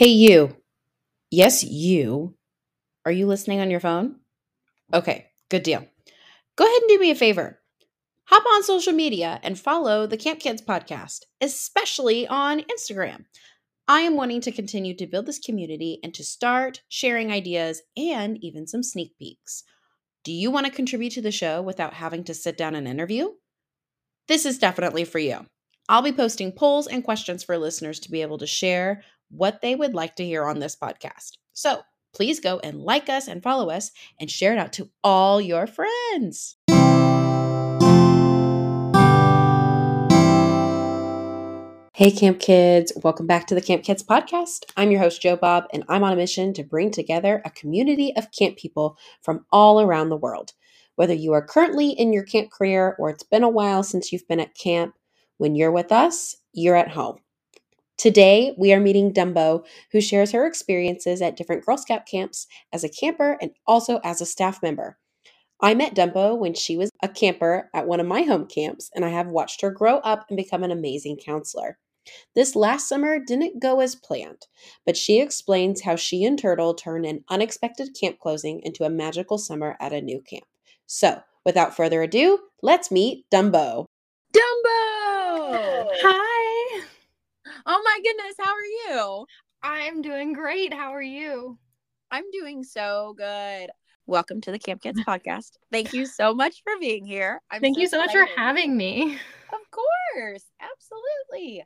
[0.00, 0.56] Hey, you.
[1.30, 2.34] Yes, you.
[3.04, 4.16] Are you listening on your phone?
[4.94, 5.86] Okay, good deal.
[6.56, 7.60] Go ahead and do me a favor.
[8.28, 13.26] Hop on social media and follow the Camp Kids podcast, especially on Instagram.
[13.88, 18.42] I am wanting to continue to build this community and to start sharing ideas and
[18.42, 19.64] even some sneak peeks.
[20.24, 23.32] Do you want to contribute to the show without having to sit down and interview?
[24.28, 25.44] This is definitely for you.
[25.90, 29.74] I'll be posting polls and questions for listeners to be able to share what they
[29.74, 31.38] would like to hear on this podcast.
[31.52, 31.82] So
[32.14, 35.66] please go and like us and follow us and share it out to all your
[35.66, 36.56] friends.
[42.00, 42.94] Hey, Camp Kids.
[43.04, 44.64] Welcome back to the Camp Kids podcast.
[44.74, 48.16] I'm your host, Joe Bob, and I'm on a mission to bring together a community
[48.16, 50.54] of camp people from all around the world.
[50.96, 54.26] Whether you are currently in your camp career or it's been a while since you've
[54.26, 54.94] been at camp,
[55.36, 57.18] when you're with us, you're at home.
[58.00, 62.82] Today, we are meeting Dumbo, who shares her experiences at different Girl Scout camps as
[62.82, 64.96] a camper and also as a staff member.
[65.60, 69.04] I met Dumbo when she was a camper at one of my home camps, and
[69.04, 71.76] I have watched her grow up and become an amazing counselor.
[72.34, 74.46] This last summer didn't go as planned,
[74.86, 79.36] but she explains how she and Turtle turned an unexpected camp closing into a magical
[79.36, 80.44] summer at a new camp.
[80.86, 83.84] So, without further ado, let's meet Dumbo.
[84.32, 85.86] Dumbo!
[86.02, 86.29] Hi.
[87.66, 89.26] Oh my goodness, how are you?
[89.62, 90.72] I'm doing great.
[90.72, 91.58] How are you?
[92.10, 93.68] I'm doing so good.
[94.06, 95.58] Welcome to the Camp Kids podcast.
[95.70, 97.40] Thank you so much for being here.
[97.50, 99.18] I'm Thank so you so much for having me.
[99.52, 101.64] Of course, absolutely.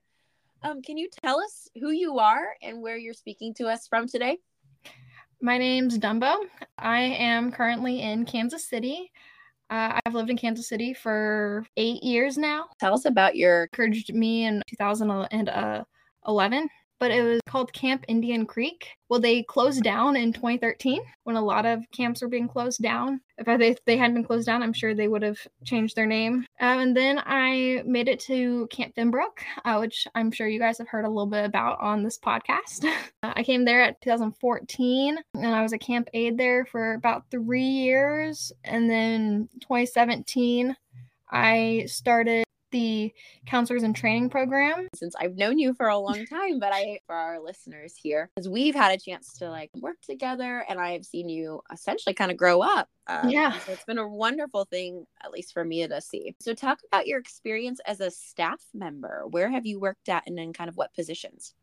[0.62, 4.08] Um, can you tell us who you are and where you're speaking to us from
[4.08, 4.38] today?
[5.40, 6.38] My name's Dumbo.
[6.78, 9.12] I am currently in Kansas City.
[9.74, 12.66] Uh, I've lived in Kansas City for eight years now.
[12.78, 16.68] Tell us about your Encouraged me in 2011,
[17.04, 18.88] but it was called Camp Indian Creek.
[19.10, 23.20] Well, they closed down in 2013 when a lot of camps were being closed down.
[23.36, 26.46] If they, they hadn't been closed down, I'm sure they would have changed their name.
[26.60, 30.78] Um, and then I made it to Camp Finbrook, uh, which I'm sure you guys
[30.78, 32.90] have heard a little bit about on this podcast.
[33.22, 37.24] Uh, I came there at 2014 and I was a camp aide there for about
[37.30, 38.52] three years.
[38.64, 40.76] And then 2017,
[41.30, 43.14] I started the
[43.46, 44.88] counselors and training program.
[44.94, 48.48] since I've known you for a long time, but I for our listeners here, because
[48.48, 52.32] we've had a chance to like work together and I have seen you essentially kind
[52.32, 52.88] of grow up.
[53.06, 53.56] Um, Yeah.
[53.60, 56.34] So it's been a wonderful thing, at least for me to see.
[56.40, 59.24] So talk about your experience as a staff member.
[59.30, 61.54] Where have you worked at and in kind of what positions?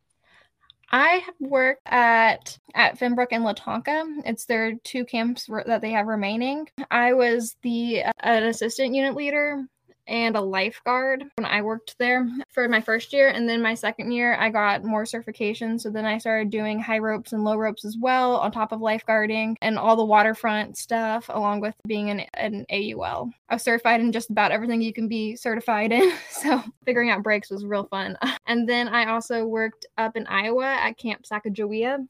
[0.93, 4.21] I have worked at at Finbrook and Latonka.
[4.25, 6.67] It's their two camps re- that they have remaining.
[6.89, 9.65] I was the uh, an assistant unit leader
[10.07, 14.11] and a lifeguard when I worked there for my first year, and then my second
[14.11, 15.81] year I got more certifications.
[15.81, 18.79] So then I started doing high ropes and low ropes as well, on top of
[18.79, 23.31] lifeguarding and all the waterfront stuff, along with being an, an AUL.
[23.49, 26.11] I was certified in just about everything you can be certified in.
[26.31, 28.17] So figuring out breaks was real fun.
[28.47, 32.05] And then I also worked up in Iowa at Camp Sacagawea,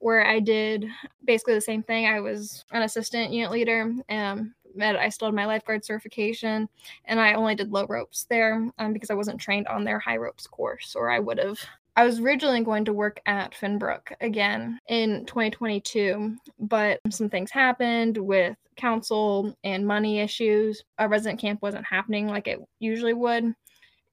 [0.00, 0.86] where I did
[1.24, 2.06] basically the same thing.
[2.06, 3.92] I was an assistant unit leader.
[4.08, 6.68] Um, but I still had my lifeguard certification,
[7.04, 10.16] and I only did low ropes there um, because I wasn't trained on their high
[10.16, 11.58] ropes course, or I would have.
[11.96, 18.16] I was originally going to work at Finbrook again in 2022, but some things happened
[18.16, 20.84] with council and money issues.
[20.98, 23.52] A resident camp wasn't happening like it usually would.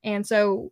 [0.03, 0.71] And so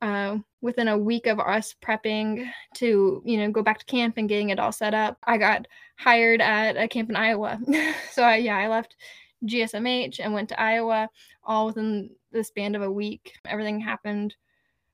[0.00, 4.28] uh, within a week of us prepping to, you know, go back to camp and
[4.28, 5.66] getting it all set up, I got
[5.96, 7.60] hired at a camp in Iowa.
[8.10, 8.96] so I, yeah, I left
[9.46, 11.08] GSMH and went to Iowa
[11.42, 13.34] all within the span of a week.
[13.46, 14.34] Everything happened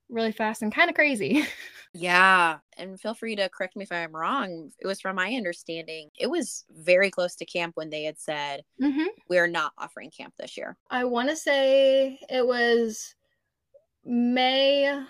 [0.09, 1.47] really fast and kind of crazy.
[1.93, 2.59] Yeah.
[2.77, 4.71] And feel free to correct me if I'm wrong.
[4.79, 8.63] It was from my understanding, it was very close to camp when they had said,
[8.81, 9.07] mm-hmm.
[9.29, 10.77] we're not offering camp this year.
[10.91, 13.15] I want to say it was
[14.05, 15.03] May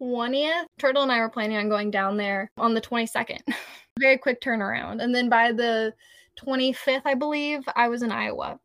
[0.00, 0.64] 20th.
[0.78, 3.40] Turtle and I were planning on going down there on the 22nd.
[4.00, 5.02] Very quick turnaround.
[5.02, 5.92] And then by the
[6.36, 8.58] 25th, I believe, I was in Iowa.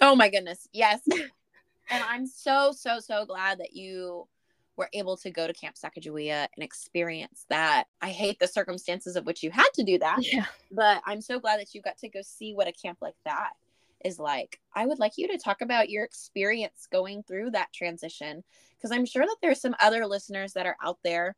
[0.00, 0.68] Oh my goodness.
[0.72, 1.00] Yes.
[1.90, 4.26] and I'm so, so, so glad that you
[4.76, 7.84] were able to go to Camp Sacagawea and experience that.
[8.00, 10.46] I hate the circumstances of which you had to do that, Yeah.
[10.70, 13.50] but I'm so glad that you got to go see what a camp like that
[14.04, 14.58] is like.
[14.74, 18.42] I would like you to talk about your experience going through that transition
[18.76, 21.36] because I'm sure that there's some other listeners that are out there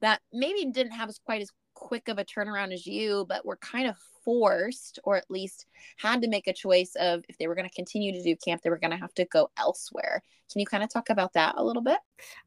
[0.00, 3.56] that maybe didn't have as quite as quick of a turnaround as you, but were
[3.56, 5.66] kind of forced or at least
[5.98, 8.62] had to make a choice of if they were going to continue to do camp,
[8.62, 10.22] they were going to have to go elsewhere.
[10.50, 11.98] Can you kind of talk about that a little bit?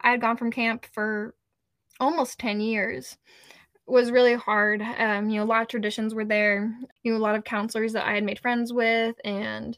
[0.02, 1.34] I had gone from camp for
[2.00, 3.18] almost 10 years.
[3.88, 4.82] was really hard.
[4.82, 6.74] Um, you know, a lot of traditions were there.
[7.04, 9.78] You know, a lot of counselors that I had made friends with, and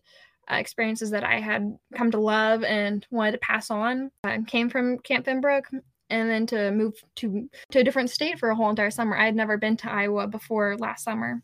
[0.50, 4.12] uh, experiences that I had come to love and wanted to pass on.
[4.24, 5.64] I came from Camp Finbrook,
[6.10, 9.18] and then to move to to a different state for a whole entire summer.
[9.18, 11.42] I had never been to Iowa before last summer,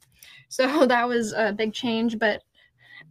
[0.50, 2.19] so that was a big change.
[2.19, 2.42] But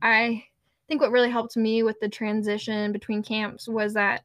[0.01, 0.45] I
[0.89, 4.23] think what really helped me with the transition between camps was that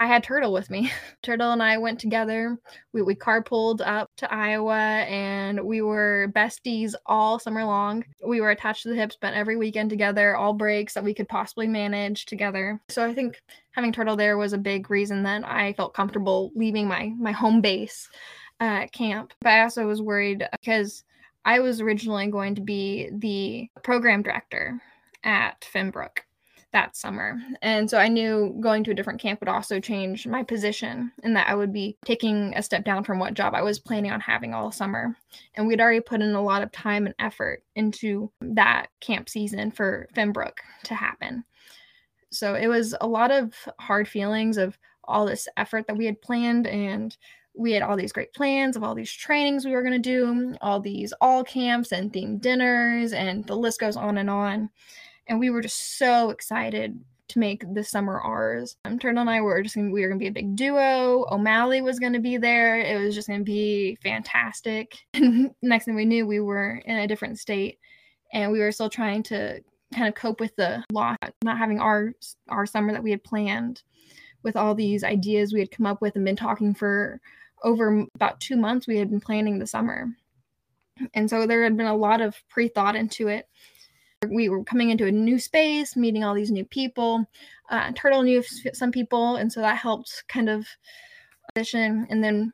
[0.00, 0.92] I had Turtle with me.
[1.22, 2.56] Turtle and I went together.
[2.92, 8.04] We, we carpooled up to Iowa and we were besties all summer long.
[8.24, 11.28] We were attached to the hip, spent every weekend together, all breaks that we could
[11.28, 12.80] possibly manage together.
[12.88, 13.42] So I think
[13.72, 17.60] having Turtle there was a big reason that I felt comfortable leaving my, my home
[17.60, 18.08] base
[18.60, 19.32] uh, camp.
[19.40, 21.04] But I also was worried because
[21.44, 24.80] I was originally going to be the program director
[25.24, 26.18] at Finbrook
[26.72, 27.40] that summer.
[27.62, 31.34] And so I knew going to a different camp would also change my position and
[31.34, 34.20] that I would be taking a step down from what job I was planning on
[34.20, 35.16] having all summer.
[35.54, 39.70] And we'd already put in a lot of time and effort into that camp season
[39.70, 41.44] for Finbrook to happen.
[42.30, 46.20] So it was a lot of hard feelings of all this effort that we had
[46.20, 47.16] planned and
[47.56, 50.54] we had all these great plans of all these trainings we were going to do,
[50.60, 54.70] all these all camps and themed dinners, and the list goes on and on
[55.28, 56.98] and we were just so excited
[57.28, 58.76] to make the summer ours.
[58.84, 61.26] Um, Turtle and I were just gonna, we were gonna be a big duo.
[61.30, 62.80] O'Malley was gonna be there.
[62.80, 64.96] It was just gonna be fantastic.
[65.62, 67.78] Next thing we knew, we were in a different state,
[68.32, 69.60] and we were still trying to
[69.94, 72.14] kind of cope with the loss, not having our
[72.48, 73.82] our summer that we had planned,
[74.42, 77.20] with all these ideas we had come up with and been talking for
[77.62, 78.86] over about two months.
[78.86, 80.08] We had been planning the summer,
[81.12, 83.46] and so there had been a lot of pre thought into it
[84.26, 87.24] we were coming into a new space, meeting all these new people.
[87.70, 88.42] Uh, Turtle knew
[88.72, 90.66] some people, and so that helped kind of
[91.50, 92.06] audition.
[92.10, 92.52] And then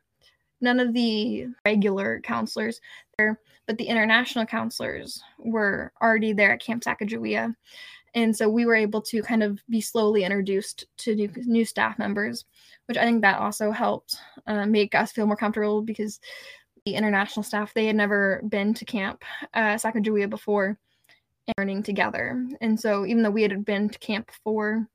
[0.61, 2.79] none of the regular counselors
[3.17, 7.55] there, but the international counselors were already there at Camp Sacagawea.
[8.13, 11.99] And so we were able to kind of be slowly introduced to new, new staff
[11.99, 12.45] members,
[12.85, 14.17] which I think that also helped
[14.47, 16.19] uh, make us feel more comfortable because
[16.85, 19.23] the international staff, they had never been to Camp
[19.53, 20.77] uh, Sacagawea before
[21.57, 22.47] learning together.
[22.61, 24.87] And so even though we had been to camp before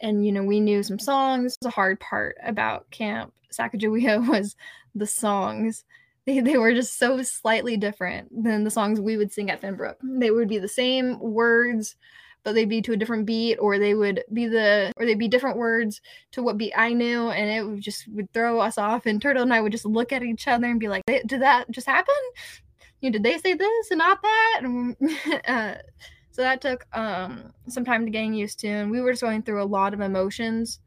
[0.00, 4.56] and you know we knew some songs, the hard part about camp Sacagawea was
[4.94, 5.84] the songs.
[6.26, 9.96] They, they were just so slightly different than the songs we would sing at Finbrook.
[10.02, 11.96] They would be the same words,
[12.44, 15.28] but they'd be to a different beat, or they would be the or they'd be
[15.28, 16.00] different words
[16.32, 19.06] to what beat I knew, and it would just would throw us off.
[19.06, 21.70] And Turtle and I would just look at each other and be like, "Did that
[21.70, 22.14] just happen?"
[23.00, 24.60] You know, did they say this and not that?
[24.62, 24.96] And,
[25.46, 25.74] uh,
[26.30, 28.68] so that took um, some time to getting used to.
[28.68, 30.80] And we were just going through a lot of emotions.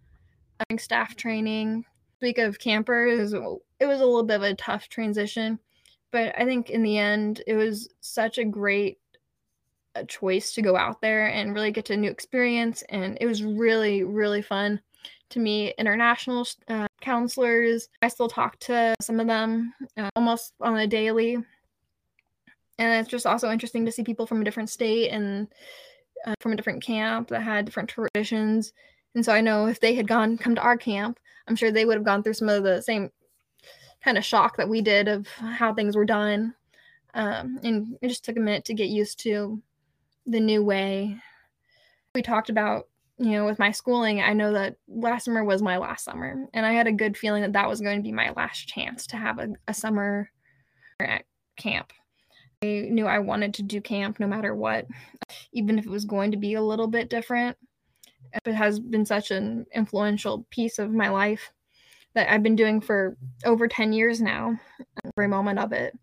[0.59, 1.83] Having staff training,
[2.21, 5.59] week of campers, it was a little bit of a tough transition.
[6.11, 8.97] But I think in the end, it was such a great
[9.95, 12.81] a choice to go out there and really get to a new experience.
[12.89, 14.79] And it was really, really fun
[15.29, 17.89] to meet international uh, counselors.
[18.01, 21.37] I still talk to some of them uh, almost on a daily
[22.81, 25.47] and it's just also interesting to see people from a different state and
[26.25, 28.73] uh, from a different camp that had different traditions.
[29.13, 31.83] And so i know if they had gone come to our camp i'm sure they
[31.83, 33.11] would have gone through some of the same
[34.03, 36.55] kind of shock that we did of how things were done.
[37.13, 39.61] Um, and it just took a minute to get used to
[40.25, 41.17] the new way
[42.13, 44.21] we talked about you know with my schooling.
[44.21, 47.41] I know that last summer was my last summer and i had a good feeling
[47.41, 50.31] that that was going to be my last chance to have a, a summer
[50.99, 51.25] at
[51.57, 51.91] camp
[52.63, 54.85] I knew I wanted to do camp no matter what,
[55.51, 57.57] even if it was going to be a little bit different.
[58.45, 61.51] It has been such an influential piece of my life
[62.13, 64.59] that I've been doing for over 10 years now,
[65.05, 65.97] every moment of it.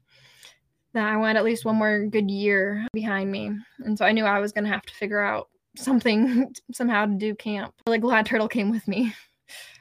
[0.95, 3.53] That I wanted at least one more good year behind me.
[3.81, 7.15] And so I knew I was going to have to figure out something somehow to
[7.15, 7.73] do camp.
[7.87, 9.15] Really glad Turtle came with me.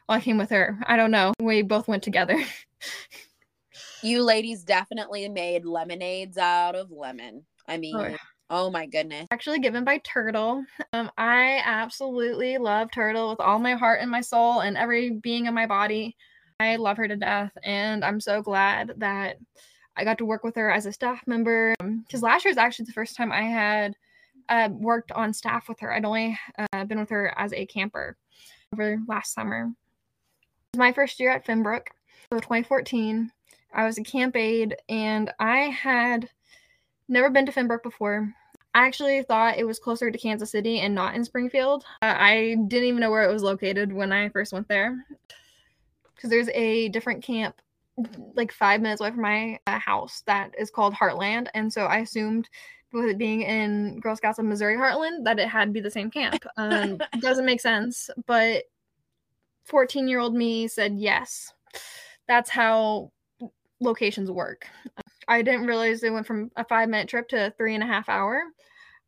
[0.10, 0.80] Well, I came with her.
[0.88, 1.34] I don't know.
[1.42, 2.42] We both went together.
[4.08, 7.44] you ladies definitely made lemonades out of lemon.
[7.68, 8.18] I mean, oh, yeah.
[8.50, 9.28] oh my goodness.
[9.32, 10.64] Actually, given by Turtle.
[10.94, 15.46] Um, I absolutely love Turtle with all my heart and my soul and every being
[15.46, 16.16] in my body.
[16.60, 19.38] I love her to death, and I'm so glad that
[19.96, 21.76] I got to work with her as a staff member.
[21.80, 23.94] Because um, last year is actually the first time I had
[24.50, 25.94] uh, worked on staff with her.
[25.94, 28.18] I'd only uh, been with her as a camper
[28.74, 29.70] over last summer.
[29.70, 31.88] It was my first year at Finbrook,
[32.32, 33.32] so 2014.
[33.74, 36.30] I was a camp aide and I had
[37.08, 38.34] never been to Finbrook before.
[38.74, 41.84] I actually thought it was closer to Kansas City and not in Springfield.
[42.02, 45.06] Uh, I didn't even know where it was located when I first went there
[46.16, 47.62] because there's a different camp
[48.36, 52.00] like five minutes away from my uh, house that is called Heartland, and so I
[52.00, 52.48] assumed
[52.94, 55.92] with it being in Girl Scouts of Missouri Heartland that it had to be the
[55.92, 56.46] same camp.
[56.58, 58.64] Um, doesn't make sense, but
[59.66, 61.54] 14 year old me said yes.
[62.28, 63.12] That's how
[63.80, 64.68] locations work.
[65.28, 67.88] I didn't realize it went from a five minute trip to a three and a
[67.88, 68.42] half hour,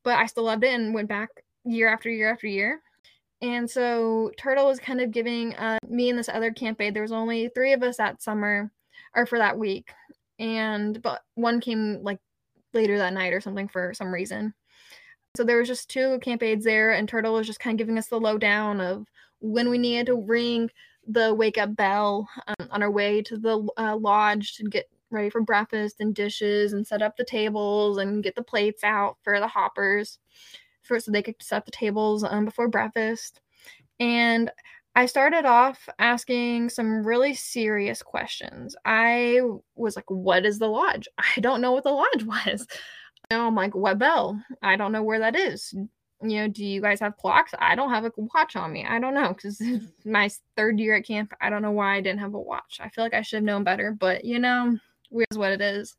[0.03, 1.29] but I still loved it and went back
[1.65, 2.81] year after year after year.
[3.41, 6.93] And so Turtle was kind of giving uh, me and this other camp aide.
[6.93, 8.69] There was only three of us that summer,
[9.15, 9.91] or for that week,
[10.39, 12.19] and but one came like
[12.73, 14.53] later that night or something for some reason.
[15.37, 17.97] So there was just two camp aides there, and Turtle was just kind of giving
[17.97, 19.05] us the lowdown of
[19.39, 20.69] when we needed to ring
[21.09, 25.29] the wake up bell um, on our way to the uh, lodge to get ready
[25.29, 29.39] for breakfast and dishes and set up the tables and get the plates out for
[29.39, 30.19] the hoppers
[30.83, 33.41] for so they could set the tables um, before breakfast.
[33.99, 34.51] And
[34.95, 38.75] I started off asking some really serious questions.
[38.85, 39.41] I
[39.75, 41.07] was like, What is the lodge?
[41.17, 42.67] I don't know what the lodge was.
[43.31, 44.41] You I'm like, What bell?
[44.61, 45.73] I don't know where that is.
[46.21, 47.53] You know, do you guys have clocks?
[47.59, 48.85] I don't have a watch on me.
[48.85, 49.61] I don't know because
[50.05, 52.79] my third year at camp, I don't know why I didn't have a watch.
[52.81, 54.77] I feel like I should have known better, but you know,
[55.11, 55.95] here's what it is.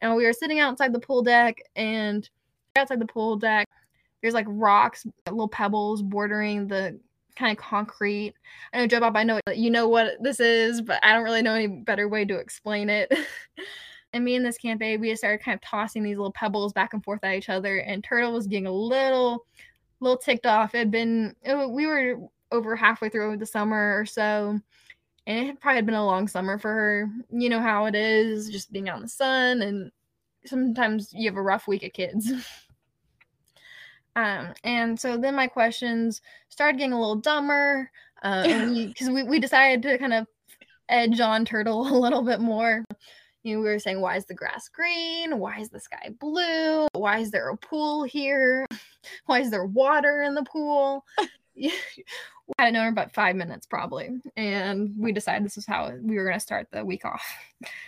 [0.00, 2.28] And we were sitting outside the pool deck, and
[2.76, 3.68] outside the pool deck,
[4.20, 6.98] there's like rocks, little pebbles bordering the
[7.36, 8.34] kind of concrete.
[8.72, 11.42] I know Joe Bob, I know you know what this is, but I don't really
[11.42, 13.12] know any better way to explain it.
[14.14, 16.72] and me and this camp aide, we just started kind of tossing these little pebbles
[16.72, 17.78] back and forth at each other.
[17.78, 19.44] And Turtle was getting a little,
[20.00, 20.74] little ticked off.
[20.74, 22.20] It had been, it, we were
[22.52, 24.58] over halfway through the summer or so.
[25.26, 27.10] And it had probably been a long summer for her.
[27.30, 29.62] You know how it is, just being out in the sun.
[29.62, 29.90] And
[30.46, 32.30] sometimes you have a rough week of kids.
[34.16, 37.90] Um, and so then my questions started getting a little dumber.
[38.22, 40.28] Uh, because we, we, we decided to kind of
[40.88, 42.84] edge on Turtle a little bit more.
[43.44, 45.38] You know, we were saying, why is the grass green?
[45.38, 46.88] Why is the sky blue?
[46.94, 48.66] Why is there a pool here?
[49.26, 51.04] Why is there water in the pool?
[51.54, 51.70] we
[52.58, 54.08] hadn't known her about five minutes probably.
[54.38, 57.22] And we decided this is how we were going to start the week off.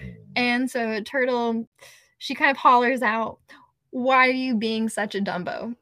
[0.03, 0.15] Mm.
[0.37, 1.67] And so Turtle,
[2.19, 3.39] she kind of hollers out,
[3.91, 5.75] why are you being such a Dumbo?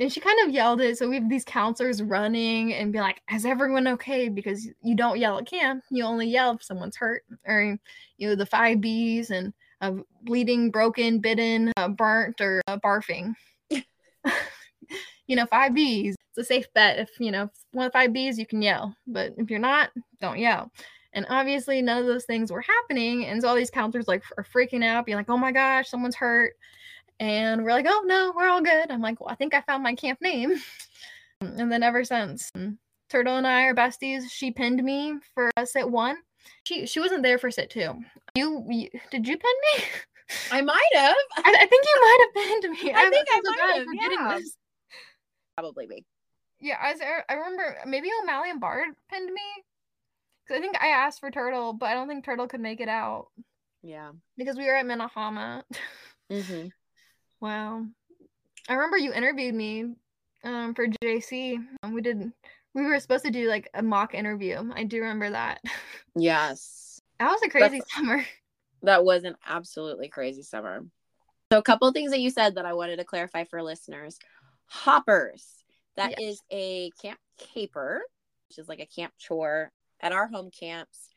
[0.00, 0.96] And she kind of yelled it.
[0.96, 4.30] So we have these counselors running and be like, is everyone okay?
[4.30, 5.84] Because you don't yell at camp.
[5.90, 7.22] You only yell if someone's hurt.
[7.46, 7.78] Or,
[8.16, 9.52] you know, the five B's and
[9.82, 9.92] uh,
[10.22, 13.34] bleeding, broken, bitten, uh, burnt, or uh, barfing.
[15.26, 16.16] you know, five B's.
[16.30, 16.98] It's a safe bet.
[16.98, 18.96] If, you know, one of five B's, you can yell.
[19.06, 20.72] But if you're not, don't yell.
[21.12, 23.26] And obviously, none of those things were happening.
[23.26, 26.14] And so all these counselors like are freaking out, being like, "Oh my gosh, someone's
[26.14, 26.54] hurt!"
[27.20, 29.82] And we're like, "Oh no, we're all good." I'm like, "Well, I think I found
[29.82, 30.56] my camp name."
[31.40, 32.50] and then ever since,
[33.10, 34.30] Turtle and I are besties.
[34.30, 36.16] She pinned me for a sit one.
[36.64, 37.94] She she wasn't there for sit two.
[38.34, 39.84] You, you did you pin me?
[40.50, 41.14] I might have.
[41.38, 42.92] I, I, think you might have pinned me.
[42.94, 43.86] I, I think I might have.
[43.92, 44.38] Yeah.
[44.38, 44.56] This.
[45.56, 46.04] Probably me.
[46.60, 46.94] Yeah, I,
[47.28, 49.40] I remember maybe O'Malley and Bard pinned me
[50.44, 52.88] Because I think I asked for Turtle, but I don't think Turtle could make it
[52.88, 53.28] out.
[53.82, 54.12] Yeah.
[54.36, 55.62] Because we were at Mintahama.
[56.30, 56.68] mm-hmm.
[57.40, 57.86] Wow.
[58.68, 59.94] I remember you interviewed me
[60.44, 61.58] um, for JC.
[61.90, 62.32] We did.
[62.74, 64.70] We were supposed to do like a mock interview.
[64.74, 65.60] I do remember that.
[66.16, 67.00] Yes.
[67.20, 68.24] that was a crazy That's, summer.
[68.82, 70.84] That was an absolutely crazy summer.
[71.52, 74.18] So a couple things that you said that I wanted to clarify for listeners.
[74.64, 75.46] Hoppers.
[75.96, 76.32] That yes.
[76.32, 78.00] is a camp caper,
[78.48, 79.70] which is like a camp chore
[80.02, 81.10] at our home camps,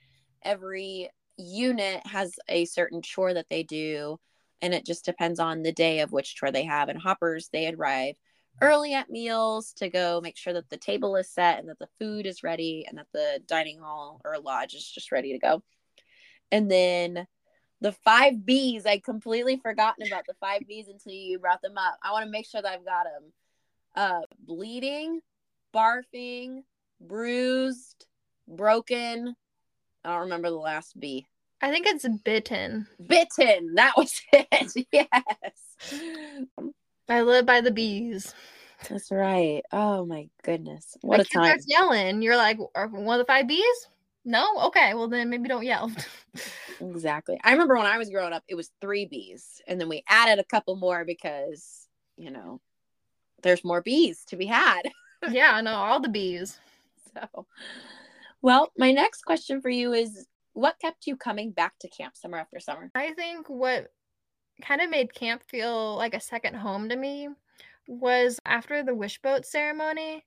[0.43, 4.19] every unit has a certain chore that they do,
[4.63, 6.87] and it just depends on the day of which tour they have.
[6.87, 8.15] And hoppers, they arrive
[8.61, 11.89] early at meals to go make sure that the table is set and that the
[11.99, 15.61] food is ready and that the dining hall or lodge is just ready to go.
[16.49, 17.27] And then
[17.81, 21.97] the five B's, I completely forgotten about the five B's until you brought them up.
[22.01, 23.33] I want to make sure that I've got them.
[23.95, 25.19] Uh, bleeding,
[25.75, 26.61] barfing,
[27.01, 28.05] bruised,
[28.47, 29.35] broken.
[30.05, 31.27] I don't remember the last B.
[31.63, 32.87] I think it's bitten.
[33.07, 33.75] Bitten.
[33.75, 34.85] That was it.
[34.91, 36.67] yes.
[37.07, 38.35] I live by the bees.
[38.89, 39.61] That's right.
[39.71, 40.97] Oh my goodness.
[40.99, 41.45] What a time.
[41.45, 42.21] Starts yelling.
[42.21, 43.87] You're like, one of the five bees?
[44.25, 44.45] No?
[44.65, 44.93] Okay.
[44.93, 45.89] Well, then maybe don't yell.
[46.81, 47.39] exactly.
[47.45, 49.61] I remember when I was growing up, it was three bees.
[49.65, 52.59] And then we added a couple more because, you know,
[53.41, 54.81] there's more bees to be had.
[55.31, 55.75] yeah, I know.
[55.75, 56.59] All the bees.
[57.13, 57.45] So,
[58.41, 62.37] well, my next question for you is what kept you coming back to camp summer
[62.37, 62.91] after summer?
[62.95, 63.87] I think what
[64.61, 67.27] kind of made camp feel like a second home to me
[67.87, 70.23] was after the wishboat ceremony.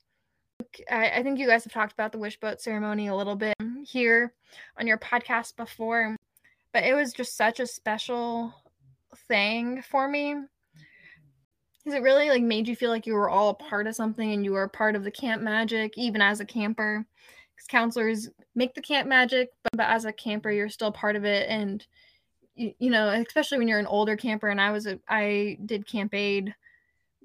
[0.90, 3.54] I, I, think you guys have talked about the wishboat ceremony a little bit.
[3.84, 4.34] here
[4.78, 6.16] on your podcast before,
[6.72, 8.52] but it was just such a special
[9.28, 10.34] thing for me.
[11.78, 14.32] Because it really like made you feel like you were all a part of something
[14.32, 17.06] and you were a part of the camp magic, even as a camper.
[17.68, 21.48] Counselors make the camp magic, but, but as a camper, you're still part of it.
[21.48, 21.84] And
[22.54, 25.86] you, you know, especially when you're an older camper, and I was a I did
[25.86, 26.54] camp aid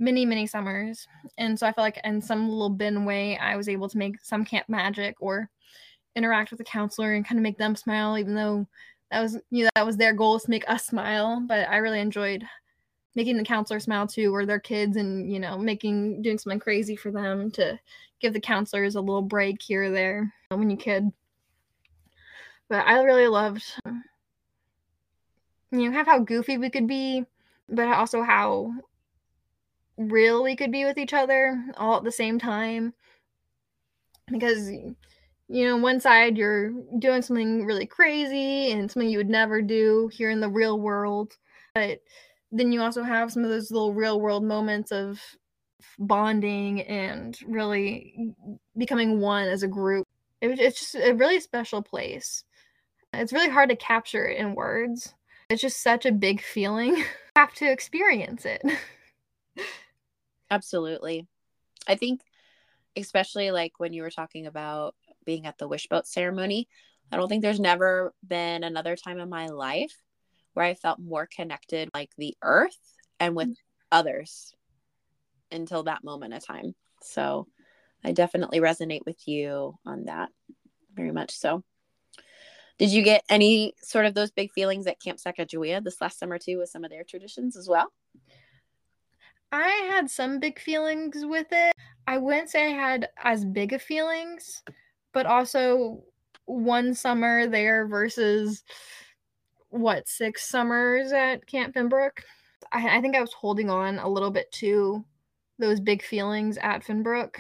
[0.02, 1.08] many many summers
[1.38, 4.16] and so i felt like in some little bin way i was able to make
[4.20, 5.48] some camp magic or
[6.16, 8.66] interact with the counselor and kind of make them smile even though
[9.12, 11.78] that was you know that was their goal is to make us smile but i
[11.78, 12.44] really enjoyed
[13.14, 16.96] making the counselor smile too or their kids and you know making doing something crazy
[16.96, 17.80] for them to
[18.22, 21.12] give the counselors a little break here or there when you kid
[22.70, 23.64] but i really loved
[25.72, 27.26] you know how goofy we could be
[27.70, 28.72] but also how
[30.10, 32.94] real we could be with each other all at the same time.
[34.30, 34.96] Because you
[35.68, 40.30] know one side you're doing something really crazy and something you would never do here
[40.30, 41.36] in the real world
[41.76, 42.00] but
[42.54, 45.20] then you also have some of those little real world moments of
[46.00, 48.34] bonding and really
[48.78, 50.08] becoming one as a group.
[50.42, 52.44] It, it's just a really special place.
[53.14, 55.14] It's really hard to capture it in words.
[55.50, 57.04] It's just such a big feeling.
[57.34, 58.62] You have to experience it.
[60.52, 61.28] Absolutely.
[61.88, 62.20] I think,
[62.98, 66.68] especially like when you were talking about being at the wishboat ceremony,
[67.10, 69.96] I don't think there's never been another time in my life
[70.54, 72.78] where I felt more connected like the earth
[73.22, 73.98] and with mm-hmm.
[73.98, 74.54] others
[75.52, 76.76] until that moment of time.
[77.02, 77.48] So
[78.04, 80.30] I definitely resonate with you on that
[80.94, 81.64] very much so.
[82.78, 86.40] Did you get any sort of those big feelings at Camp Sacagawea this last summer
[86.40, 87.92] too with some of their traditions as well?
[89.52, 91.74] I had some big feelings with it.
[92.08, 94.64] I wouldn't say I had as big of feelings,
[95.14, 96.04] but also
[96.46, 98.64] one summer there versus
[99.70, 102.24] what six summers at Camp Finbrook.
[102.72, 105.06] I, I think I was holding on a little bit to
[105.62, 107.36] those big feelings at Finbrook,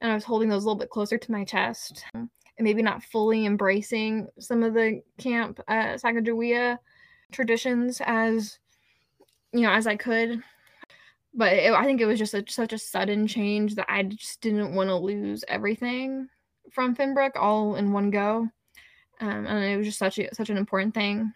[0.00, 2.28] and I was holding those a little bit closer to my chest, and
[2.60, 6.78] maybe not fully embracing some of the camp uh, Sacagawea
[7.32, 8.58] traditions as
[9.52, 10.42] you know as I could
[11.34, 14.40] but it, I think it was just a, such a sudden change that I just
[14.40, 16.28] didn't want to lose everything
[16.72, 18.48] from Finbrook all in one go,
[19.20, 21.32] um, and it was just such a, such an important thing.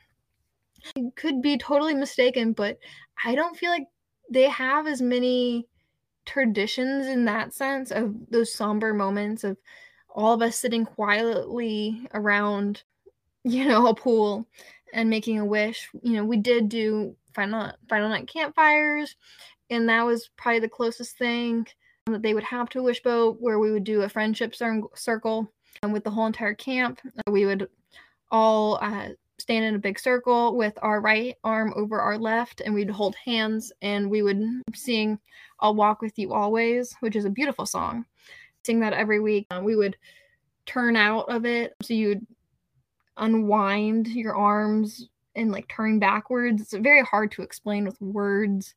[0.96, 2.78] I could be totally mistaken, but
[3.24, 3.86] I don't feel like
[4.32, 5.66] they have as many
[6.24, 9.56] traditions in that sense of those somber moments of
[10.08, 12.82] all of us sitting quietly around,
[13.44, 14.46] you know, a pool
[14.92, 15.88] and making a wish.
[16.02, 19.16] You know, we did do final final night campfires
[19.70, 21.66] and that was probably the closest thing
[22.06, 24.54] that they would have to a wishboat where we would do a friendship
[24.94, 25.50] circle
[25.82, 27.68] and with the whole entire camp we would
[28.30, 29.08] all uh,
[29.42, 33.14] stand in a big circle with our right arm over our left and we'd hold
[33.16, 34.40] hands and we would
[34.74, 35.18] sing
[35.60, 38.06] i'll walk with you always which is a beautiful song.
[38.64, 39.46] Sing that every week.
[39.50, 39.96] Uh, we would
[40.66, 42.24] turn out of it so you'd
[43.16, 46.62] unwind your arms and like turn backwards.
[46.62, 48.74] It's very hard to explain with words.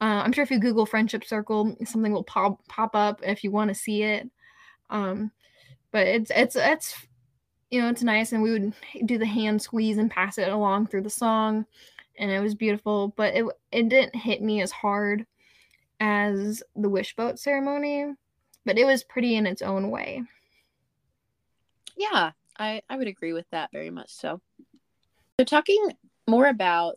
[0.00, 3.50] Uh, I'm sure if you Google friendship circle, something will pop pop up if you
[3.50, 4.28] want to see it.
[4.88, 5.30] Um,
[5.92, 7.06] but it's it's it's
[7.70, 8.72] you know it's nice, and we would
[9.04, 11.66] do the hand squeeze and pass it along through the song,
[12.18, 13.14] and it was beautiful.
[13.16, 15.26] But it it didn't hit me as hard
[16.00, 18.14] as the wish wishboat ceremony,
[18.64, 20.22] but it was pretty in its own way.
[21.96, 24.10] Yeah, I I would agree with that very much.
[24.10, 24.40] So,
[25.38, 25.92] so talking
[26.26, 26.96] more about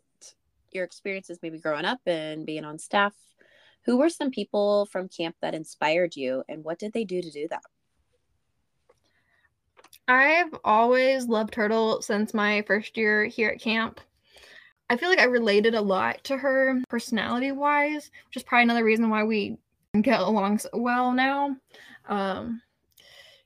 [0.71, 3.13] your experiences maybe growing up and being on staff
[3.85, 7.31] who were some people from camp that inspired you and what did they do to
[7.31, 7.61] do that
[10.07, 13.99] i've always loved turtle since my first year here at camp
[14.89, 18.83] i feel like i related a lot to her personality wise which is probably another
[18.83, 19.57] reason why we
[20.01, 21.55] get along so well now
[22.09, 22.61] um,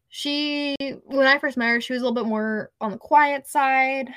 [0.09, 3.47] she when i first met her she was a little bit more on the quiet
[3.47, 4.09] side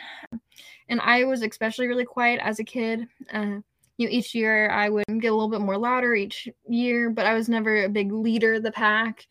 [0.91, 3.07] and I was especially really quiet as a kid.
[3.33, 3.61] Uh,
[3.97, 7.27] you know, each year I would get a little bit more louder each year, but
[7.27, 9.27] I was never a big leader of the pack.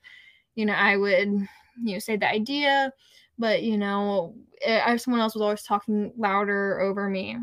[0.56, 1.48] You know, I would,
[1.82, 2.92] you know, say the idea,
[3.38, 7.38] but you know, eh, I, someone else was always talking louder over me,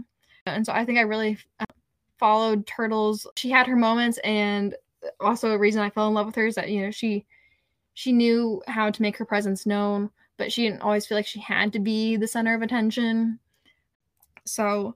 [0.46, 1.64] and so I think I really uh,
[2.18, 3.26] followed Turtles.
[3.36, 4.74] She had her moments, and
[5.20, 7.26] also a reason I fell in love with her is that you know she
[7.94, 11.40] she knew how to make her presence known, but she didn't always feel like she
[11.40, 13.38] had to be the center of attention.
[14.44, 14.94] So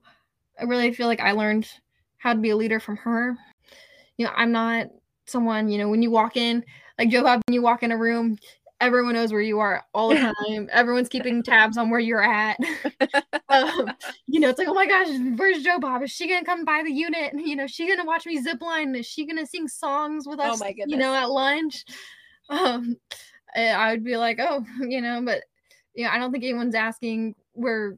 [0.59, 1.67] I really feel like I learned
[2.17, 3.35] how to be a leader from her.
[4.17, 4.87] You know, I'm not
[5.25, 6.63] someone, you know, when you walk in,
[6.99, 8.37] like Joe Bob, when you walk in a room,
[8.81, 10.67] everyone knows where you are all the time.
[10.71, 12.57] Everyone's keeping tabs on where you're at.
[13.49, 13.91] um,
[14.27, 16.03] you know, it's like, oh my gosh, where's Joe Bob?
[16.03, 17.33] Is she gonna come by the unit?
[17.33, 18.93] You know, she gonna watch me zip line?
[18.95, 20.47] Is she gonna sing songs with us?
[20.47, 20.59] Oh us?
[20.59, 21.85] my You know, at lunch.
[22.49, 22.97] Um,
[23.55, 25.43] I would be like, oh, you know, but
[25.93, 27.97] you know, I don't think anyone's asking where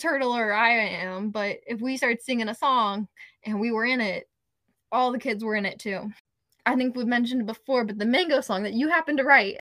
[0.00, 1.30] Turtle or I am.
[1.30, 3.08] But if we start singing a song
[3.44, 4.28] and we were in it,
[4.92, 6.10] all the kids were in it too.
[6.66, 9.58] I think we've mentioned before, but the mango song that you happened to write.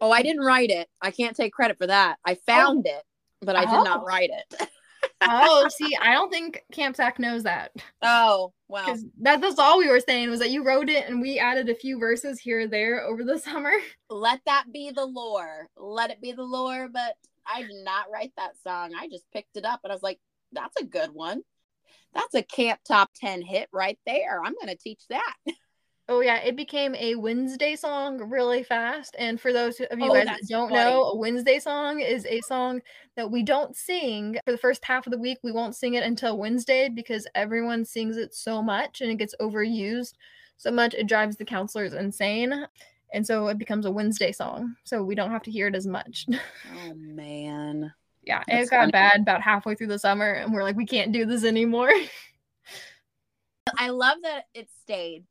[0.00, 0.88] Oh, I didn't write it.
[1.00, 2.18] I can't take credit for that.
[2.24, 3.02] I found it,
[3.40, 3.82] but I did Oh.
[3.82, 4.68] not write it.
[5.20, 8.84] oh, see, I don't think Camp Sack knows that oh, well.
[8.86, 11.68] because that, that's all we were saying was that you wrote it and we added
[11.68, 13.72] a few verses here or there over the summer.
[14.10, 15.68] Let that be the lore.
[15.76, 17.14] Let it be the lore, but
[17.46, 18.92] I did not write that song.
[18.98, 20.18] I just picked it up and I was like,
[20.52, 21.42] that's a good one.
[22.14, 24.42] That's a camp top 10 hit right there.
[24.44, 25.34] I'm going to teach that.
[26.10, 29.14] Oh yeah, it became a Wednesday song really fast.
[29.18, 30.90] And for those of you Oh, guys that don't funny.
[30.90, 32.80] know, a Wednesday song is a song
[33.16, 35.38] that we don't sing for the first half of the week.
[35.42, 39.34] We won't sing it until Wednesday because everyone sings it so much and it gets
[39.40, 40.14] overused
[40.56, 42.66] so much it drives the counselors insane.
[43.12, 44.74] And so it becomes a Wednesday song.
[44.84, 46.26] So we don't have to hear it as much.
[46.74, 47.92] Oh, man.
[48.22, 48.92] yeah, That's it got funny.
[48.92, 51.90] bad about halfway through the summer and we're like, we can't do this anymore.
[53.78, 55.24] I love that it stayed,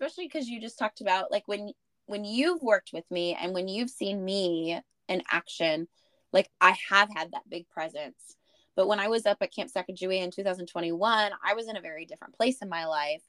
[0.00, 1.72] especially because you just talked about like when
[2.06, 5.86] when you've worked with me and when you've seen me in action,
[6.32, 8.36] like I have had that big presence.
[8.74, 12.06] But when I was up at Camp Sacagawea in 2021, I was in a very
[12.06, 13.22] different place in my life.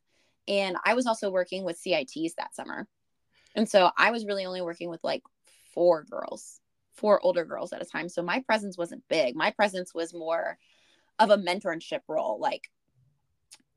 [0.48, 2.88] And I was also working with CITs that summer.
[3.56, 5.22] And so I was really only working with like
[5.74, 6.60] four girls,
[6.94, 8.10] four older girls at a time.
[8.10, 9.36] So my presence wasn't big.
[9.36, 10.58] My presence was more
[11.20, 12.40] of a mentorship role.
[12.40, 12.70] Like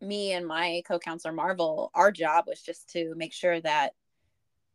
[0.05, 3.95] me and my co-counselor Marvel, our job was just to make sure that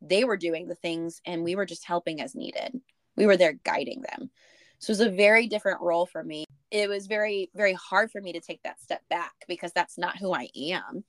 [0.02, 2.80] they were doing the things and we were just helping as needed.
[3.15, 4.30] We were there guiding them.
[4.80, 6.46] So it was a very different role for me.
[6.72, 10.18] It was very, very hard for me to take that step back because that's not
[10.18, 11.04] who I am.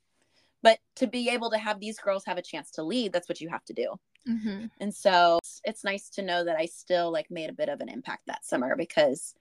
[0.62, 3.40] But to be able to have these girls have a chance to lead, that's what
[3.40, 3.94] you have to do.
[4.28, 4.66] mm-hmm.
[4.80, 7.80] And so it's, it's nice to know that I still like made a bit of
[7.80, 9.34] an impact that summer because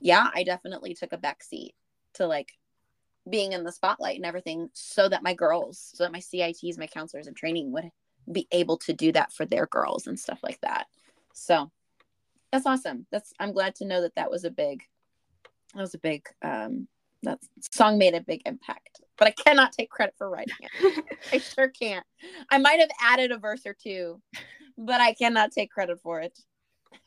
[0.00, 1.74] yeah, I definitely took a back seat
[2.14, 2.52] to like
[3.28, 6.86] being in the spotlight and everything so that my girls, so that my CITs, my
[6.86, 7.90] counselors in training would
[8.30, 10.86] be able to do that for their girls and stuff like that.
[11.32, 11.70] So
[12.52, 13.06] that's awesome.
[13.10, 14.82] That's I'm glad to know that that was a big
[15.74, 16.88] that was a big um
[17.22, 17.38] that
[17.72, 19.00] song made a big impact.
[19.16, 21.04] But I cannot take credit for writing it.
[21.32, 22.04] I sure can't.
[22.50, 24.20] I might have added a verse or two,
[24.76, 26.38] but I cannot take credit for it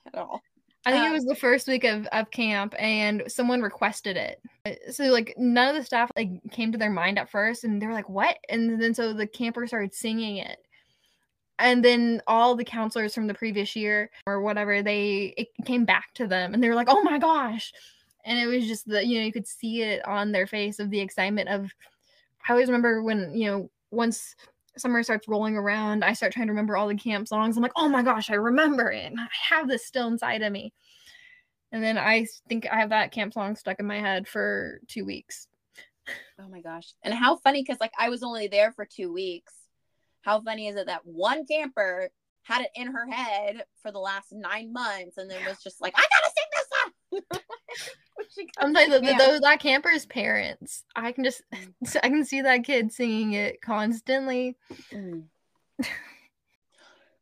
[0.07, 0.41] at all.
[0.87, 4.41] I think Um, it was the first week of, of camp and someone requested it.
[4.65, 7.81] Uh, So like none of the staff like came to their mind at first and
[7.81, 8.37] they were like, what?
[8.47, 10.59] And then so the camper started singing it.
[11.59, 16.13] And then all the counselors from the previous year or whatever, they it came back
[16.13, 17.73] to them and they were like, oh my gosh.
[18.23, 20.89] And it was just the, you know, you could see it on their face of
[20.89, 21.69] the excitement of
[22.47, 24.37] I always remember when, you know, once
[24.79, 27.57] summer starts rolling around, I start trying to remember all the camp songs.
[27.57, 29.11] I'm like, oh my gosh, I remember it.
[29.17, 30.73] I have this still inside of me.
[31.71, 35.05] And then I think I have that camp song stuck in my head for two
[35.05, 35.47] weeks.
[36.39, 36.93] Oh my gosh.
[37.03, 39.53] And how funny because like I was only there for two weeks.
[40.21, 42.09] How funny is it that one camper
[42.43, 45.93] had it in her head for the last nine months and then was just like,
[45.97, 47.41] I gotta sing this song.
[48.17, 49.31] When she I'm comes telling you, to th- camp.
[49.31, 50.83] those that camper's parents.
[50.95, 51.41] I can just,
[52.03, 54.57] I can see that kid singing it constantly.
[54.91, 55.23] Mm.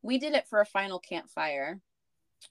[0.02, 1.80] we did it for a final campfire.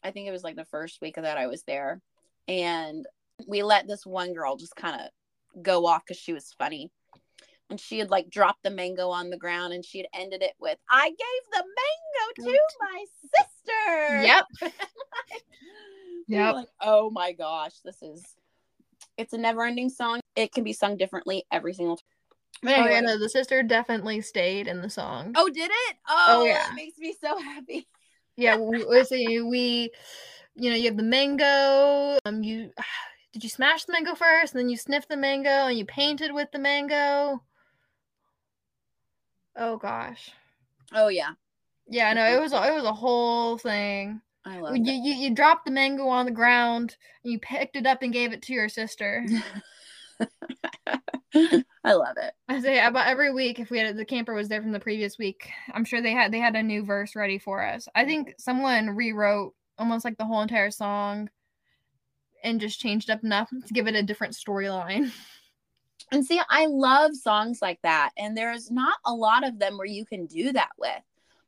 [0.03, 2.01] I think it was like the first week of that I was there.
[2.49, 3.07] And
[3.49, 6.91] we let this one girl just kind of go off because she was funny.
[7.71, 10.53] And she had like dropped the mango on the ground and she had ended it
[10.59, 14.23] with, I gave the mango to my sister.
[14.23, 14.45] Yep.
[14.61, 14.69] We
[16.29, 16.55] Yep.
[16.55, 18.25] like, oh my gosh, this is,
[19.17, 20.21] it's a never ending song.
[20.37, 22.05] It can be sung differently every single time.
[22.63, 25.33] But Oh yeah, no, the sister definitely stayed in the song.
[25.37, 25.97] Oh, did it?
[26.09, 26.67] Oh, yeah.
[26.67, 27.87] That makes me so happy.
[28.37, 29.91] Yeah, we, we, so we,
[30.57, 32.19] you know, you have the mango.
[32.25, 32.71] Um, you
[33.33, 36.33] did you smash the mango first, and then you sniffed the mango, and you painted
[36.33, 37.43] with the mango.
[39.57, 40.31] Oh gosh,
[40.93, 41.33] Oh yeah,
[41.89, 44.21] yeah, no, it was it was a whole thing.
[44.45, 44.87] I love You, it.
[44.87, 48.33] you you dropped the mango on the ground, and you picked it up and gave
[48.33, 49.25] it to your sister.
[51.85, 52.33] I love it.
[52.49, 55.19] I say about every week, if we had the camper was there from the previous
[55.19, 57.89] week, I'm sure they had they had a new verse ready for us.
[57.95, 61.31] I think someone rewrote almost like the whole entire song
[62.43, 65.11] and just changed up enough to give it a different storyline.
[66.13, 68.11] And see, I love songs like that.
[68.19, 70.91] And there's not a lot of them where you can do that with.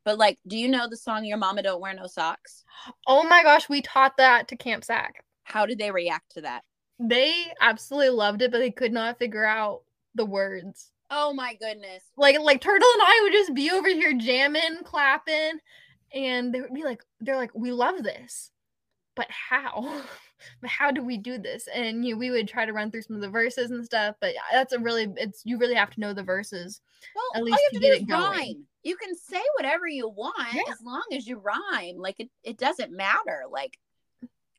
[0.07, 2.64] But like, do you know the song "Your Mama Don't Wear No Socks"?
[3.09, 5.25] Oh my gosh, we taught that to Camp Sac.
[5.42, 6.62] How did they react to that?
[7.01, 9.83] They absolutely loved it, but they could not figure out
[10.14, 10.92] the words.
[11.11, 12.05] Oh my goodness.
[12.16, 15.59] Like like Turtle and I would just be over here jamming, clapping,
[16.14, 18.53] and they would be like, they're like, we love this,
[19.16, 20.03] but how?
[20.61, 21.69] but how do we do this?
[21.75, 24.14] And you know, we would try to run through some of the verses and stuff,
[24.21, 26.81] but uh, that's a really it's you really have to know the verses.
[27.14, 28.31] Well, At all least you to have to get do is it going.
[28.31, 28.66] rhyme.
[28.87, 30.62] You can say whatever you want Yeah.
[30.70, 31.96] as long as you rhyme.
[31.96, 33.42] Like it, it doesn't matter.
[33.51, 33.77] Like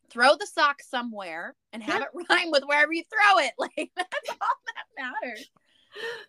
[0.09, 3.53] throw the sock somewhere and have it rhyme with wherever you throw it.
[3.57, 5.49] Like that's all that matters.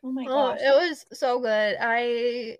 [0.05, 1.77] Oh my Oh, it was so good.
[1.81, 2.57] I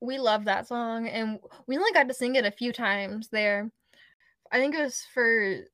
[0.00, 3.72] we love that song and we only got to sing it a few times there.
[4.52, 5.64] I think it was for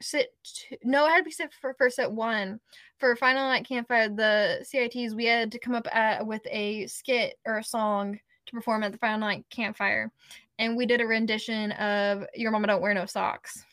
[0.00, 2.60] sit two, no, i had to be sit for, first sit one.
[2.98, 7.38] For final night campfire, the CITs we had to come up at, with a skit
[7.46, 10.10] or a song to perform at the final night campfire,
[10.58, 13.64] and we did a rendition of "Your Mama Don't Wear No Socks,"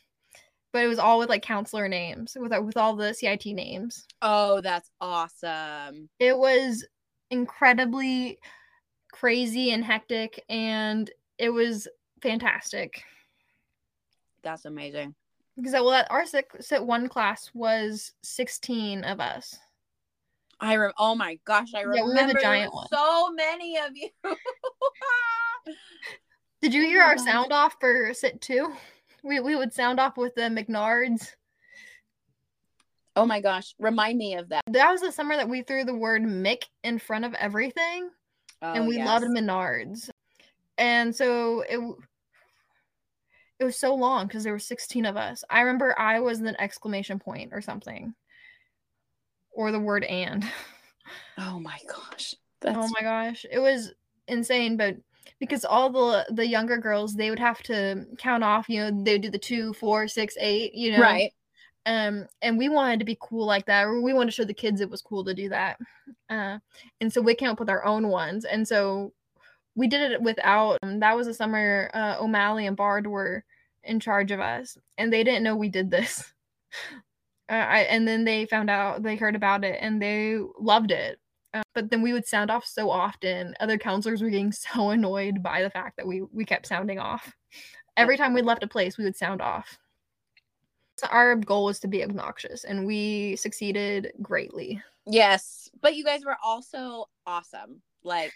[0.72, 4.60] but it was all with like counselor names with with all the CIT names oh,
[4.60, 6.08] that's awesome.
[6.18, 6.86] it was
[7.30, 8.38] incredibly
[9.10, 11.88] crazy and hectic and it was
[12.22, 13.02] fantastic
[14.42, 15.14] That's amazing.
[15.56, 19.56] Because well that our sit, sit one class was 16 of us
[20.58, 22.86] I rem- oh my gosh, I Yeah, we were the giant one.
[22.90, 24.08] so many of you.
[26.62, 28.72] did you Oh hear my our sound off for sit two
[29.22, 31.32] we, we would sound off with the mcnards
[33.16, 34.60] oh my gosh, remind me of that.
[34.68, 38.10] that was the summer that we threw the word mick in front of everything
[38.62, 39.06] and Oh, we yes.
[39.06, 40.08] loved Menards.
[40.78, 41.78] And so it
[43.58, 45.44] it was so long because there were 16 of us.
[45.48, 48.14] I remember I was an exclamation point or something.
[49.52, 50.44] Or the word and.
[51.38, 52.34] Oh my gosh.
[52.60, 53.46] That's oh my gosh.
[53.50, 53.92] It was
[54.28, 54.96] insane, but
[55.38, 59.12] because all the the younger girls they would have to count off, you know, they
[59.12, 61.00] would do the two, four, six, eight, you know.
[61.00, 61.30] right.
[61.86, 64.52] um and we wanted to be cool like that or we wanted to show the
[64.52, 65.78] kids it was cool to do that
[66.30, 66.58] uh
[67.00, 69.12] and so we came up with our own ones and so
[69.76, 73.44] we did it without um, that was a summer uh o'malley and bard were
[73.84, 76.24] in charge of us and they didn't know we did this.
[77.48, 81.20] Uh, I, and then they found out they heard about it and they loved it.
[81.54, 83.54] Uh, but then we would sound off so often.
[83.60, 87.32] Other counselors were getting so annoyed by the fact that we we kept sounding off.
[87.96, 89.78] Every time we left a place we would sound off.
[90.98, 94.82] So our goal was to be obnoxious and we succeeded greatly.
[95.06, 97.80] Yes, but you guys were also awesome.
[98.02, 98.34] Like,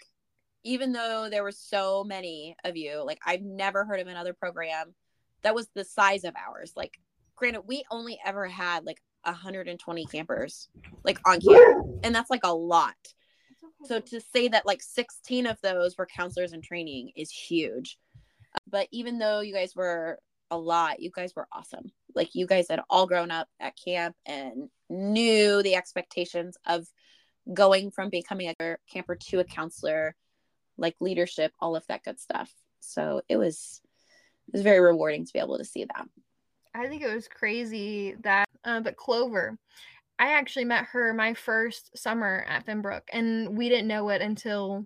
[0.63, 4.93] even though there were so many of you, like I've never heard of another program
[5.41, 6.73] that was the size of ours.
[6.75, 6.99] Like,
[7.35, 10.69] granted, we only ever had like 120 campers,
[11.03, 12.95] like on camp, and that's like a lot.
[13.85, 17.97] So to say that like 16 of those were counselors in training is huge.
[18.69, 20.19] But even though you guys were
[20.51, 21.91] a lot, you guys were awesome.
[22.13, 26.85] Like you guys had all grown up at camp and knew the expectations of
[27.51, 30.15] going from becoming a camper to a counselor,
[30.81, 32.51] like leadership, all of that good stuff.
[32.81, 33.81] So it was
[34.47, 36.05] it was very rewarding to be able to see that.
[36.73, 39.57] i think it was crazy that uh, but clover
[40.19, 44.85] i actually met her my first summer at finbrook and we didn't know it until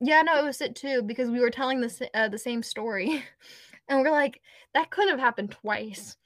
[0.00, 3.24] yeah no it was it too because we were telling the, uh, the same story
[3.88, 4.40] and we're like
[4.74, 6.16] that could have happened twice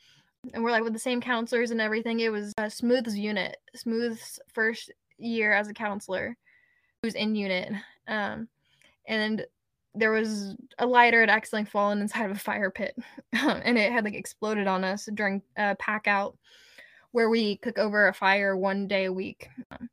[0.54, 4.40] and we're like with the same counselors and everything it was uh, smooth's unit smooth's
[4.52, 6.37] first year as a counselor
[7.02, 7.72] who's in unit
[8.08, 8.48] um
[9.06, 9.44] and
[9.94, 12.96] there was a lighter had accidentally fallen inside of a fire pit
[13.32, 16.37] and it had like exploded on us during uh, pack out
[17.12, 19.88] where we cook over a fire one day a week um,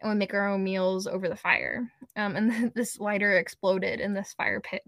[0.00, 4.12] and we make our own meals over the fire um, and this lighter exploded in
[4.12, 4.82] this fire pit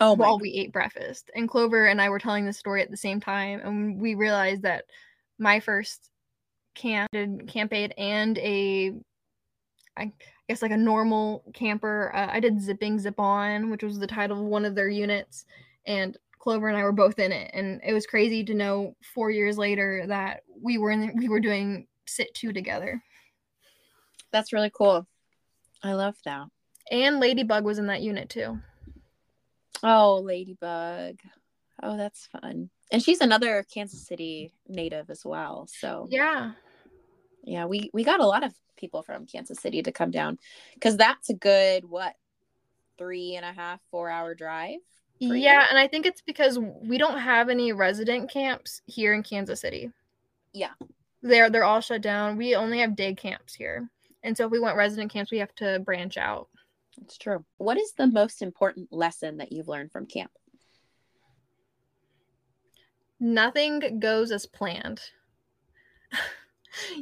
[0.00, 1.30] Oh my while we ate breakfast.
[1.34, 4.62] And Clover and I were telling the story at the same time, and we realized
[4.62, 4.84] that
[5.38, 6.10] my first
[6.74, 8.92] camp did camp aid and a,
[9.96, 10.12] I
[10.48, 12.10] guess like a normal camper.
[12.14, 15.44] Uh, I did zipping zip on, which was the title of one of their units,
[15.86, 19.30] and Clover and I were both in it, and it was crazy to know four
[19.30, 23.02] years later that we were in we were doing sit two together.
[24.32, 25.06] that's really cool.
[25.82, 26.46] I love that.
[26.90, 28.58] And Ladybug was in that unit too.
[29.82, 31.20] Oh, Ladybug.
[31.82, 32.70] Oh, that's fun.
[32.90, 35.68] And she's another Kansas City native as well.
[35.70, 36.52] So Yeah.
[37.48, 40.38] Yeah, we we got a lot of people from Kansas City to come down
[40.74, 42.14] because that's a good what
[42.98, 44.80] three and a half four hour drive.
[45.18, 45.34] for you?
[45.34, 49.62] Yeah, and I think it's because we don't have any resident camps here in Kansas
[49.62, 49.90] City.
[50.52, 50.72] Yeah.
[51.22, 52.36] They're they're all shut down.
[52.36, 53.88] We only have day camps here.
[54.22, 56.48] And so if we want resident camps, we have to branch out.
[57.00, 57.44] It's true.
[57.56, 60.32] What is the most important lesson that you've learned from camp?
[63.18, 65.00] Nothing goes as planned.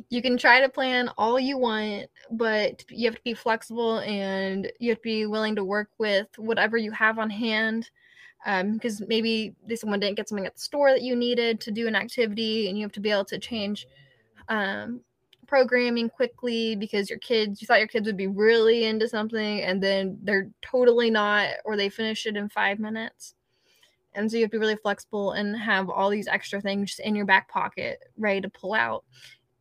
[0.08, 4.70] you can try to plan all you want, but you have to be flexible and
[4.78, 7.90] you have to be willing to work with whatever you have on hand.
[8.44, 11.88] Because um, maybe someone didn't get something at the store that you needed to do
[11.88, 13.88] an activity, and you have to be able to change
[14.48, 15.00] um,
[15.48, 19.82] programming quickly because your kids, you thought your kids would be really into something, and
[19.82, 23.34] then they're totally not, or they finish it in five minutes.
[24.14, 27.16] And so you have to be really flexible and have all these extra things in
[27.16, 29.04] your back pocket ready to pull out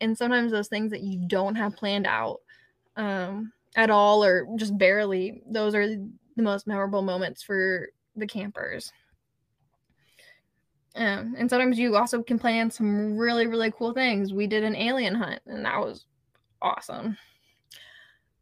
[0.01, 2.41] and sometimes those things that you don't have planned out
[2.95, 8.91] um, at all or just barely those are the most memorable moments for the campers.
[10.95, 14.33] Um, and sometimes you also can plan some really really cool things.
[14.33, 16.05] We did an alien hunt and that was
[16.61, 17.17] awesome.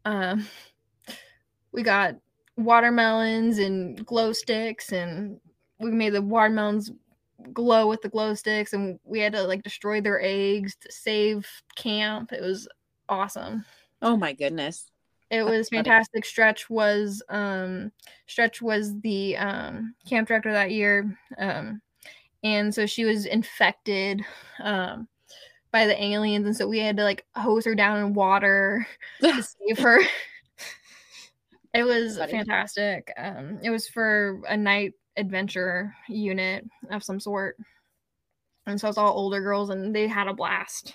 [0.04, 0.46] Um,
[1.72, 2.16] we got
[2.56, 5.40] watermelons and glow sticks and
[5.80, 6.92] we made the watermelons
[7.52, 11.46] glow with the glow sticks and we had to like destroy their eggs to save
[11.76, 12.32] camp.
[12.32, 12.68] It was
[13.08, 13.64] awesome.
[14.02, 14.90] Oh my goodness.
[15.30, 16.24] It That's was fantastic.
[16.24, 16.28] Funny.
[16.28, 17.92] Stretch was um
[18.26, 21.18] Stretch was the um camp director that year.
[21.38, 21.80] Um
[22.42, 24.22] and so she was infected
[24.60, 25.08] um
[25.72, 28.86] by the aliens and so we had to like hose her down in water
[29.20, 29.98] to save her.
[31.72, 33.12] it was fantastic.
[33.16, 37.56] Um it was for a night adventure unit of some sort.
[38.66, 40.94] And so it's all older girls and they had a blast.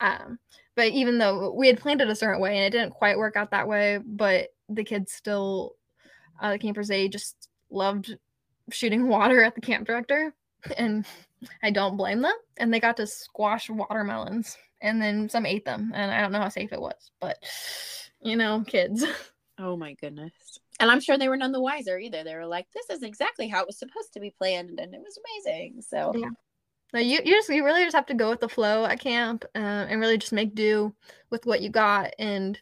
[0.00, 0.38] Um,
[0.76, 3.36] but even though we had planned it a certain way and it didn't quite work
[3.36, 5.76] out that way, but the kids still,
[6.40, 8.16] uh, the campers, they just loved
[8.70, 10.32] shooting water at the camp director.
[10.76, 11.04] And
[11.62, 12.34] I don't blame them.
[12.56, 15.92] And they got to squash watermelons and then some ate them.
[15.94, 17.38] And I don't know how safe it was, but
[18.20, 19.04] you know, kids.
[19.62, 20.59] Oh my goodness.
[20.80, 22.24] And I'm sure they were none the wiser either.
[22.24, 24.80] They were like, this is exactly how it was supposed to be planned.
[24.80, 25.82] And it was amazing.
[25.82, 26.30] So, yeah.
[26.92, 29.44] No, you, you just you really just have to go with the flow at camp
[29.54, 30.92] uh, and really just make do
[31.30, 32.58] with what you got and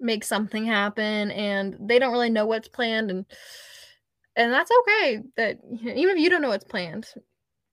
[0.00, 1.30] make something happen.
[1.30, 3.24] And they don't really know what's planned, and
[4.36, 5.22] and that's okay.
[5.36, 7.06] That even if you don't know what's planned,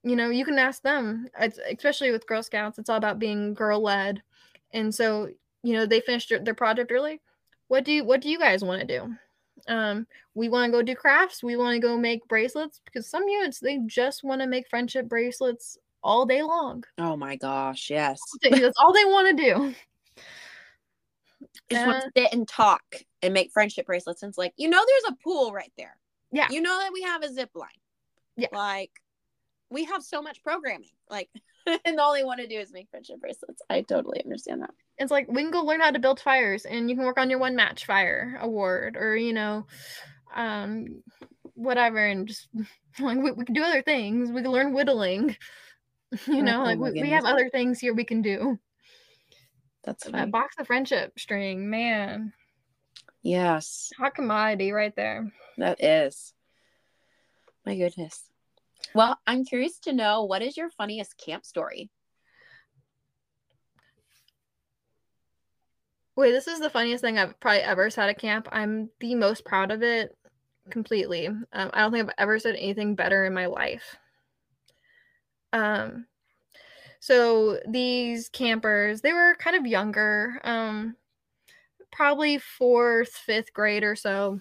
[0.02, 1.26] you know you can ask them.
[1.38, 4.22] It's, especially with Girl Scouts, it's all about being girl led,
[4.72, 5.28] and so
[5.62, 7.20] you know they finished their, project early.
[7.68, 9.14] What do you what do you guys want to do?
[9.68, 13.28] Um we want to go do crafts we want to go make bracelets because some
[13.28, 16.82] units they just want to make friendship bracelets all day long.
[16.98, 18.20] Oh my gosh yes.
[18.42, 19.74] That's all they want to do
[21.70, 22.82] just uh, want to sit and talk
[23.22, 25.96] and make friendship bracelets and it's like you know there's a pool right there.
[26.32, 26.48] Yeah.
[26.50, 27.68] You know that we have a zip line.
[28.36, 28.48] Yeah.
[28.52, 28.90] Like
[29.72, 31.28] we have so much programming like
[31.84, 33.62] and all they want to do is make friendship bracelets.
[33.70, 34.74] I totally understand that.
[34.98, 37.30] It's like we can go learn how to build fires and you can work on
[37.30, 39.66] your one match fire award or you know
[40.34, 41.02] um
[41.54, 42.48] whatever and just
[43.00, 44.30] like we, we can do other things.
[44.30, 45.36] We can learn whittling
[46.26, 48.58] you know oh, like we, we have other things here we can do.
[49.84, 52.32] That's a box of friendship string man.
[53.22, 53.90] Yes.
[53.98, 55.32] Hot commodity right there.
[55.58, 56.32] That is.
[57.64, 58.31] My goodness
[58.94, 61.90] well i'm curious to know what is your funniest camp story
[66.14, 68.46] Wait, this is the funniest thing I've probably ever said at camp.
[68.52, 70.14] I'm the most proud of it
[70.70, 71.26] completely.
[71.26, 73.96] Um, I don't think I've ever said anything better in my life.
[75.54, 76.06] Um,
[77.00, 80.96] so these campers, they were kind of younger, um,
[81.90, 84.38] probably fourth, fifth grade or so.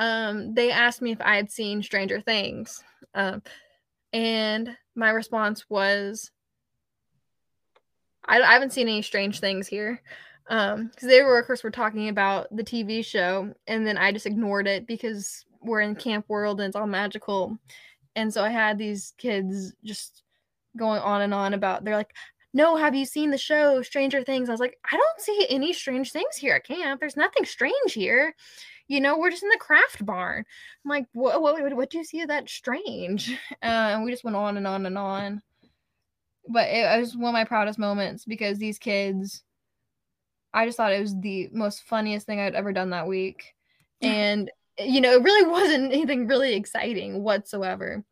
[0.00, 2.82] Um, they asked me if I had seen Stranger Things.
[3.14, 3.42] Um,
[4.14, 6.30] and my response was,
[8.26, 10.02] I, I haven't seen any strange things here.
[10.48, 14.10] Um because they were of course were talking about the tv show and then i
[14.10, 17.56] just ignored it because we're in camp world and it's all magical.
[18.16, 20.22] And so i had these kids just
[20.76, 22.14] going on and on about they're like
[22.52, 24.48] no have you seen the show stranger things?
[24.48, 27.00] I was like i don't see any strange things here at camp.
[27.00, 28.34] There's nothing strange here
[28.90, 30.44] you know we're just in the craft barn
[30.84, 34.36] i'm like what what, what, do you see that strange uh, and we just went
[34.36, 35.40] on and on and on
[36.48, 39.42] but it, it was one of my proudest moments because these kids
[40.52, 43.54] I just thought it was the most funniest thing I'd ever done that week.
[44.02, 48.04] And, you know, it really wasn't anything really exciting whatsoever.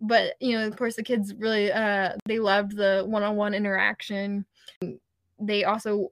[0.00, 3.54] But, you know, of course, the kids really, uh, they loved the one on one
[3.54, 4.46] interaction.
[5.38, 6.08] They also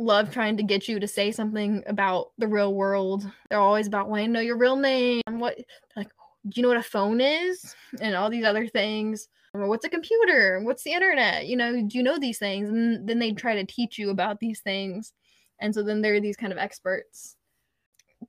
[0.00, 3.30] love trying to get you to say something about the real world.
[3.48, 5.22] They're always about wanting to know your real name.
[5.28, 5.58] What,
[5.96, 6.08] like,
[6.48, 7.74] do you know what a phone is?
[8.00, 12.02] And all these other things what's a computer what's the internet you know do you
[12.02, 15.14] know these things and then they try to teach you about these things
[15.58, 17.38] and so then there are these kind of experts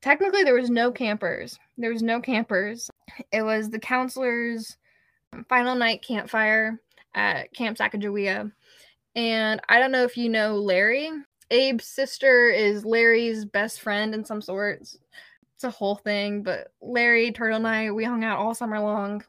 [0.02, 1.58] technically there was no campers.
[1.78, 2.90] There was no campers.
[3.32, 4.78] It was the counselors'
[5.34, 6.80] um, final night campfire
[7.16, 8.52] at Camp Sacagawea.
[9.16, 11.12] And I don't know if you know Larry.
[11.52, 14.98] Abe's sister is Larry's best friend in some sorts.
[15.56, 19.24] It's a whole thing, but Larry, Turtle, and I, we hung out all summer long.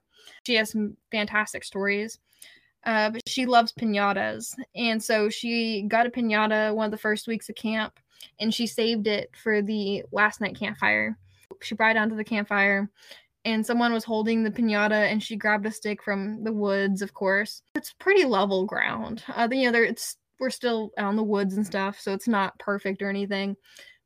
[0.47, 2.19] She has some fantastic stories.
[2.85, 4.55] Uh, but she loves pinatas.
[4.75, 7.99] And so she got a pinata one of the first weeks of camp
[8.39, 11.19] and she saved it for the last night campfire.
[11.63, 12.89] She brought it down to the campfire
[13.45, 17.13] and someone was holding the pinata and she grabbed a stick from the woods, of
[17.13, 17.63] course.
[17.75, 19.25] It's pretty level ground.
[19.29, 22.29] Uh, you know, there it's we're still out in the woods and stuff, so it's
[22.29, 23.57] not perfect or anything.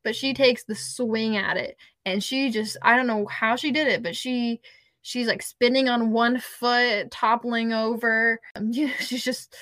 [0.03, 3.71] But she takes the swing at it and she just I don't know how she
[3.71, 4.61] did it, but she
[5.05, 8.41] she's like spinning on one foot, toppling over.
[8.57, 9.55] Um, she's just,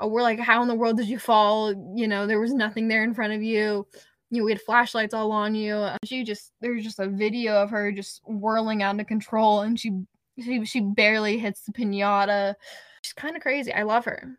[0.00, 1.72] uh, we're like, how in the world did you fall?
[1.96, 3.86] You know, there was nothing there in front of you.
[4.30, 5.74] You know, we had flashlights all on you.
[5.74, 9.80] Uh, she just, there's just a video of her just whirling out of control, and
[9.80, 9.92] she,
[10.38, 12.54] she, she barely hits the pinata.
[13.02, 13.72] She's kind of crazy.
[13.72, 14.38] I love her.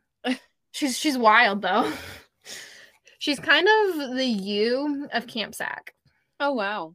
[0.73, 1.89] She's, she's wild though.
[3.19, 5.93] she's kind of the you of Camp Sac.
[6.41, 6.93] Oh wow,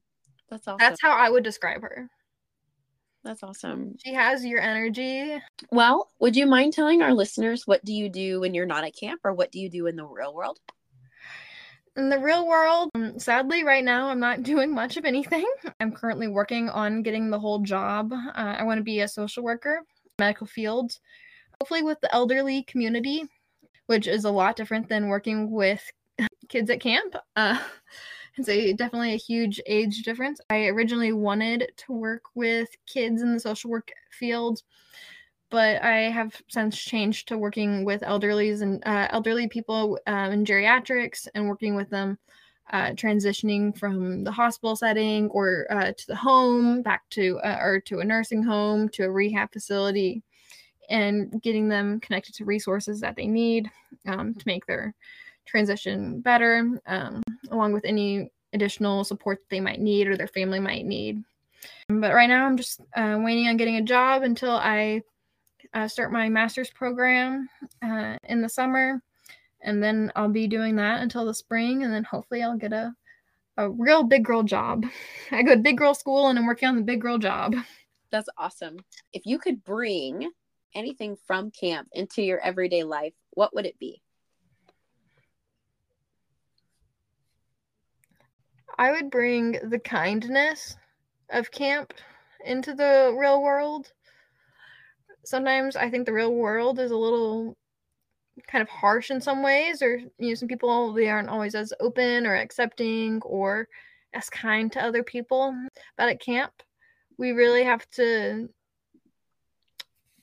[0.51, 0.77] that's awesome.
[0.79, 2.11] That's how I would describe her.
[3.25, 3.97] That's awesome.
[4.05, 5.41] She has your energy.
[5.71, 8.97] Well, would you mind telling our listeners what do you do when you're not at
[8.97, 10.59] camp or what do you do in the real world?
[11.97, 15.45] In the real world, um, sadly, right now, I'm not doing much of anything.
[15.81, 18.13] I'm currently working on getting the whole job.
[18.13, 19.83] Uh, I want to be a social worker,
[20.19, 20.93] medical field,
[21.61, 23.25] hopefully with the elderly community,
[23.89, 25.83] which is a lot different than working with
[26.49, 27.17] kids at camp.
[27.37, 27.59] Uh,
[28.37, 30.41] it's a definitely a huge age difference.
[30.51, 34.63] I originally wanted to work with kids in the social work field,
[35.51, 40.45] but I have since changed to working with elderlies and uh, elderly people um, in
[40.45, 42.19] geriatrics and working with them,
[42.71, 47.81] uh, transitioning from the hospital setting or uh, to the home, back to uh, or
[47.87, 50.23] to a nursing home, to a rehab facility,
[50.89, 53.71] and getting them connected to resources that they need
[54.07, 54.95] um, to make their
[55.47, 60.87] transition better, um, along with any additional support they might need or their family might
[60.87, 61.23] need.
[61.89, 65.03] But right now, I'm just uh, waiting on getting a job until I
[65.75, 67.49] uh, start my master's program
[67.83, 69.03] uh, in the summer.
[69.61, 71.83] And then I'll be doing that until the spring.
[71.83, 72.95] And then hopefully, I'll get a,
[73.57, 74.87] a real big girl job.
[75.33, 77.55] I go to big girl school and I'm working on the big girl job.
[78.11, 78.79] That's awesome.
[79.13, 80.31] If you could bring
[80.75, 84.03] anything from camp into your everyday life, what would it be?
[88.79, 90.77] I would bring the kindness
[91.31, 91.93] of camp
[92.45, 93.93] into the real world.
[95.25, 97.57] Sometimes I think the real world is a little
[98.47, 101.73] kind of harsh in some ways, or you know, some people they aren't always as
[101.81, 103.69] open or accepting or
[104.15, 105.55] as kind to other people.
[105.97, 106.53] But at camp,
[107.19, 108.49] we really have to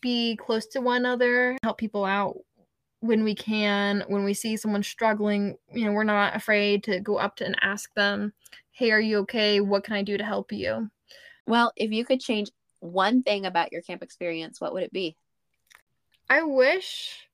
[0.05, 2.37] be close to one another, help people out
[2.99, 4.03] when we can.
[4.07, 7.57] When we see someone struggling you know we're not afraid to go up to and
[7.61, 8.31] ask them
[8.71, 9.61] hey are you okay?
[9.61, 10.91] What can i do to help you?
[11.47, 12.51] Well if you could change
[12.81, 15.17] one thing about your camp experience what would it be?
[16.29, 17.27] I wish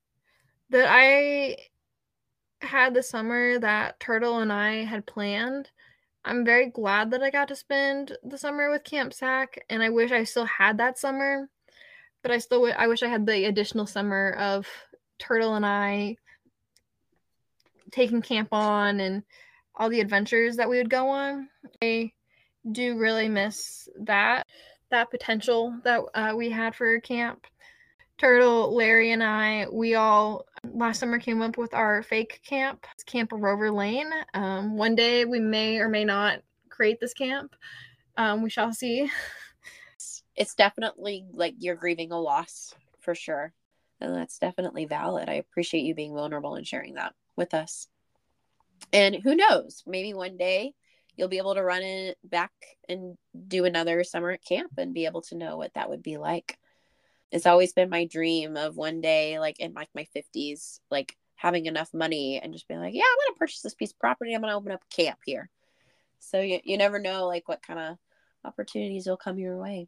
[0.70, 1.58] that i
[2.62, 5.70] had the summer that turtle and i had planned.
[6.24, 9.90] I'm very glad that i got to spend the summer with camp sac and i
[9.90, 11.50] wish i still had that summer
[12.22, 14.68] but i still w- I wish i had the additional summer of
[15.22, 16.18] Turtle and I
[17.92, 19.24] taking camp on and
[19.76, 21.48] all the adventures that we would go on.
[21.82, 22.12] I
[22.70, 24.48] do really miss that
[24.90, 27.46] that potential that uh, we had for camp.
[28.18, 32.86] Turtle, Larry, and I, we all last summer came up with our fake camp.
[32.94, 34.12] It's Camp Rover Lane.
[34.34, 37.56] Um, one day we may or may not create this camp.
[38.18, 39.10] Um, we shall see.
[40.42, 43.54] It's definitely like you're grieving a loss for sure.
[44.00, 45.30] And that's definitely valid.
[45.30, 47.88] I appreciate you being vulnerable and sharing that with us.
[48.92, 50.74] And who knows, maybe one day
[51.16, 52.52] you'll be able to run it back
[52.90, 56.18] and do another summer at camp and be able to know what that would be
[56.18, 56.58] like.
[57.32, 61.68] It's always been my dream of one day, like in like my 50s, like having
[61.68, 64.34] enough money and just being like, yeah, I'm to purchase this piece of property.
[64.34, 65.52] I'm to open up camp here.
[66.18, 67.98] So you, you never know like what kind of
[68.44, 69.88] opportunities will come your way.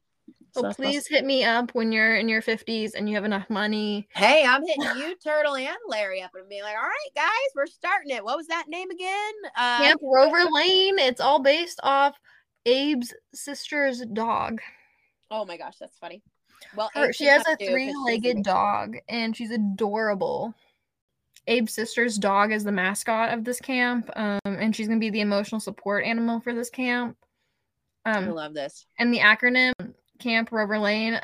[0.51, 3.49] So oh, please hit me up when you're in your 50s and you have enough
[3.49, 4.07] money.
[4.13, 7.65] Hey, I'm hitting you, Turtle, and Larry up and being like, all right, guys, we're
[7.65, 8.23] starting it.
[8.23, 9.33] What was that name again?
[9.57, 10.99] Uh, Camp Rover Lane.
[10.99, 12.15] It's all based off
[12.67, 14.61] Abe's sister's dog.
[15.31, 16.21] Oh my gosh, that's funny.
[16.75, 20.53] Well, Her, she has a three legged dog and she's adorable.
[21.47, 25.21] Abe's sister's dog is the mascot of this camp, um, and she's gonna be the
[25.21, 27.17] emotional support animal for this camp.
[28.05, 28.85] I Um, love this.
[28.99, 29.73] and the acronym
[30.23, 31.19] Camp Rover Lane.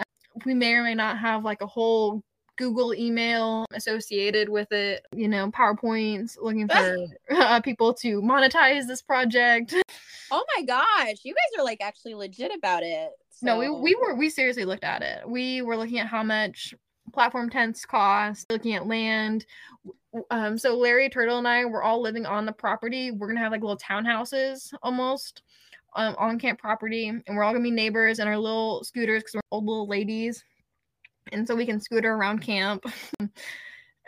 [0.45, 2.21] We may or may not have like a whole
[2.57, 6.97] Google email associated with it, you know, PowerPoints looking for
[7.31, 9.73] uh, people to monetize this project.
[10.31, 13.09] Oh my gosh, you guys are like actually legit about it.
[13.41, 15.27] No, we, we were we seriously looked at it.
[15.27, 16.75] We were looking at how much
[17.11, 19.47] platform tents cost, looking at land.
[20.29, 23.09] Um, so Larry Turtle and I were all living on the property.
[23.09, 25.41] We're gonna have like little townhouses almost
[25.95, 29.35] um, on camp property, and we're all gonna be neighbors in our little scooters because
[29.35, 30.43] we're old little ladies,
[31.31, 32.85] and so we can scooter around camp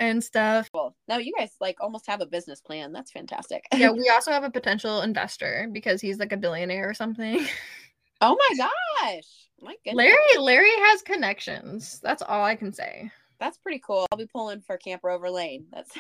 [0.01, 0.69] and stuff.
[0.73, 0.95] Cool.
[1.07, 2.91] No, you guys like almost have a business plan.
[2.91, 3.65] That's fantastic.
[3.73, 7.45] Yeah, we also have a potential investor because he's like a billionaire or something.
[8.21, 9.23] oh my gosh.
[9.61, 9.95] My goodness.
[9.95, 11.99] Larry Larry has connections.
[12.01, 13.11] That's all I can say.
[13.39, 14.05] That's pretty cool.
[14.11, 15.65] I'll be pulling for Camp Rover Lane.
[15.71, 15.91] That's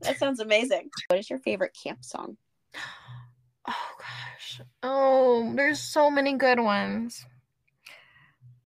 [0.00, 0.88] that sounds amazing.
[1.08, 2.36] What is your favorite camp song?
[3.68, 4.60] Oh gosh.
[4.82, 7.26] Oh, there's so many good ones.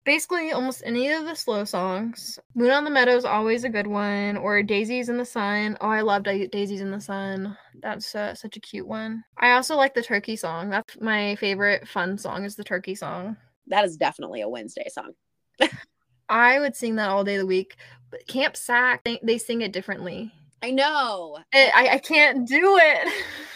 [0.04, 2.38] Basically, almost any of the slow songs.
[2.54, 5.78] Moon on the Meadow is always a good one, or Daisies in the Sun.
[5.80, 7.56] Oh, I love Da- Daisies in the Sun.
[7.80, 9.24] That's uh, such a cute one.
[9.38, 10.68] I also like the Turkey song.
[10.68, 12.44] That's my favorite fun song.
[12.44, 13.38] Is the Turkey song.
[13.68, 15.12] That is definitely a Wednesday song.
[16.28, 17.76] I would sing that all day of the week.
[18.10, 20.32] But Camp Sac, they, they sing it differently.
[20.62, 21.38] I know.
[21.52, 23.12] I, I, I can't do it.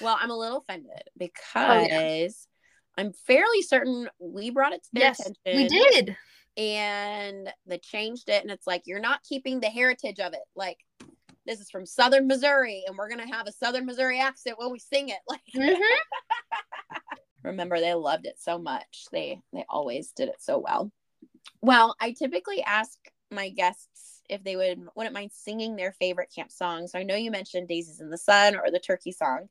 [0.00, 2.28] Well, I'm a little offended because Oh, yeah.
[2.96, 5.56] I'm fairly certain we brought it to their yes, attention.
[5.56, 6.16] we did.
[6.56, 10.78] and they changed it and it's like you're not keeping the heritage of it like
[11.46, 14.78] this is from southern missouri and we're gonna have a southern missouri accent when we
[14.78, 15.80] sing it like Mhm.
[17.42, 20.92] remember they loved it so much they they always did it so well
[21.60, 22.96] well i typically ask
[23.32, 27.14] my guests if they would wouldn't mind singing their favorite camp song so i know
[27.14, 29.48] you mentioned daisies in the sun or the turkey song.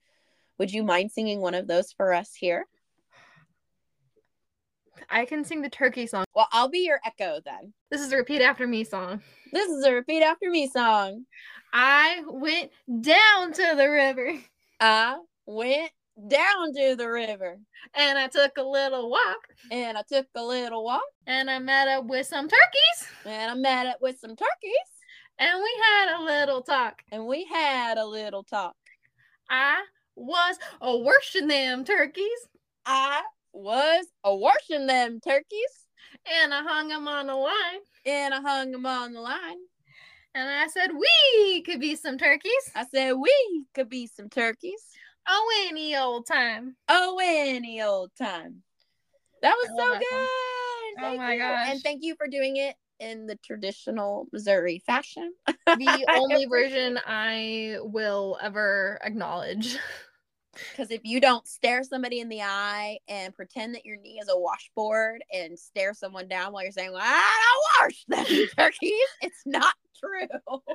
[0.59, 2.67] Would you mind singing one of those for us here?
[5.09, 6.25] I can sing the Turkey song.
[6.35, 7.73] well i'll be your echo then.
[7.89, 9.21] This is a repeat after me song.
[9.51, 11.25] this is a repeat after me song.
[11.73, 12.71] I went
[13.01, 14.33] down to the river.
[14.79, 15.91] I went
[16.29, 17.57] down to the river
[17.95, 21.87] and I took a little walk and I took a little walk and I met
[21.87, 24.89] up with some turkeys and I met up with some turkeys
[25.39, 27.01] and we had a little talk.
[27.11, 28.75] and we had a little talk.
[29.49, 29.83] I
[30.15, 32.47] was a worshiping them turkeys
[32.85, 33.21] I
[33.53, 35.87] was a washing them turkeys
[36.41, 39.57] and I hung them on the line and I hung them on the line.
[40.35, 42.71] and I said we could be some turkeys.
[42.75, 44.83] I said we could be some turkeys.
[45.27, 46.75] Oh, any old time.
[46.87, 48.63] Oh, any old time.
[49.41, 51.03] That was so that good.
[51.05, 51.39] Oh my you.
[51.39, 51.67] gosh.
[51.69, 55.33] And thank you for doing it in the traditional Missouri fashion.
[55.75, 59.77] The only version I will ever acknowledge.
[60.69, 64.29] Because if you don't stare somebody in the eye and pretend that your knee is
[64.29, 68.91] a washboard and stare someone down while you're saying, well, I don't wash them turkeys,
[69.21, 70.27] it's not true.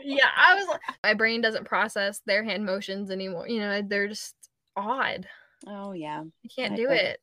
[0.02, 3.48] yeah, I was like, my brain doesn't process their hand motions anymore.
[3.48, 4.34] You know, they're just
[4.78, 5.26] odd.
[5.66, 6.22] Oh, yeah.
[6.22, 7.20] I can't I do it.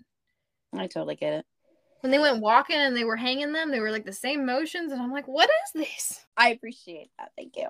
[0.74, 1.46] I totally get it.
[2.02, 4.92] When they went walking and they were hanging them, they were like the same motions,
[4.92, 6.26] and I'm like, what is this?
[6.38, 7.32] I appreciate that.
[7.36, 7.68] Thank you.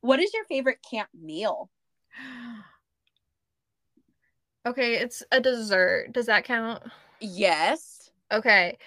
[0.00, 1.70] What is your favorite camp meal?
[4.66, 6.12] okay, it's a dessert.
[6.12, 6.82] Does that count?
[7.20, 8.10] Yes.
[8.32, 8.78] Okay.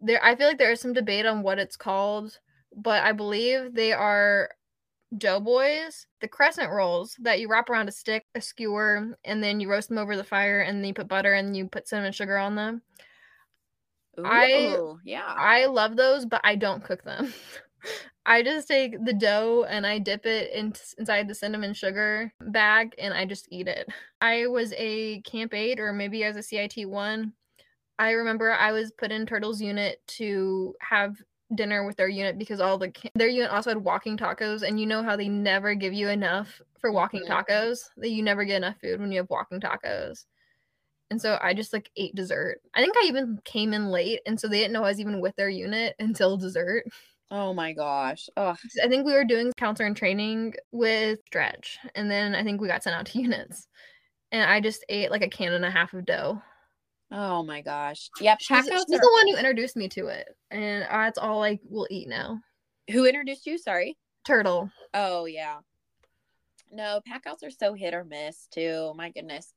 [0.00, 2.38] There I feel like there is some debate on what it's called,
[2.76, 4.50] but I believe they are
[5.16, 9.70] Doughboys, the crescent rolls that you wrap around a stick, a skewer, and then you
[9.70, 12.36] roast them over the fire and then you put butter and you put cinnamon sugar
[12.36, 12.82] on them.
[14.22, 15.24] I- yeah.
[15.26, 17.32] I love those, but I don't cook them.
[18.26, 22.94] I just take the dough and I dip it in, inside the cinnamon sugar bag
[22.98, 23.88] and I just eat it.
[24.20, 27.32] I was a Camp 8 or maybe as a CIT 1.
[27.98, 31.16] I remember I was put in Turtle's unit to have
[31.54, 34.86] dinner with their unit because all the their unit also had walking tacos and you
[34.86, 37.28] know how they never give you enough for walking Mhm.
[37.28, 37.88] tacos?
[37.96, 40.26] That you never get enough food when you have walking tacos.
[41.10, 42.60] And so i just like ate dessert.
[42.74, 45.20] I think i even came in late and so they didn't know i was even
[45.20, 46.84] with their unit until dessert.
[47.30, 48.28] Oh my gosh.
[48.36, 52.60] Oh, i think we were doing counselor and training with stretch and then i think
[52.60, 53.68] we got sent out to units.
[54.32, 56.42] And i just ate like a can and a half of dough
[57.10, 58.10] oh my gosh.
[58.20, 58.38] Yep.
[58.40, 61.86] she's, she's are- the one who introduced me to it and that's all i will
[61.90, 62.38] eat now
[62.90, 63.58] Who introduced you?
[63.58, 63.96] Sorry.
[64.26, 65.58] turtle Oh yeah.
[66.70, 68.92] No, pack outs are so hit or miss too.
[68.96, 69.54] My goodness.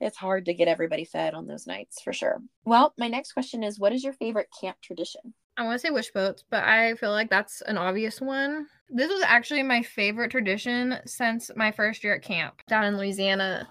[0.00, 2.38] It's hard to get everybody fed on those nights for sure.
[2.64, 5.34] Well, my next question is what is your favorite camp tradition?
[5.56, 8.66] I want to say wish boats, but I feel like that's an obvious one.
[8.88, 13.68] This was actually my favorite tradition since my first year at camp down in Louisiana.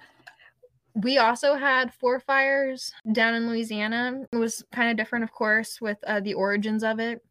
[0.96, 4.26] We also had four fires down in Louisiana.
[4.32, 7.24] It was kind of different, of course, with uh, the origins of it.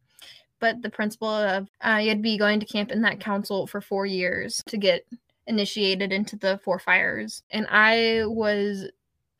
[0.59, 3.65] But the principle of uh, you had to be going to camp in that council
[3.65, 5.05] for four years to get
[5.47, 7.43] initiated into the four fires.
[7.49, 8.89] And I was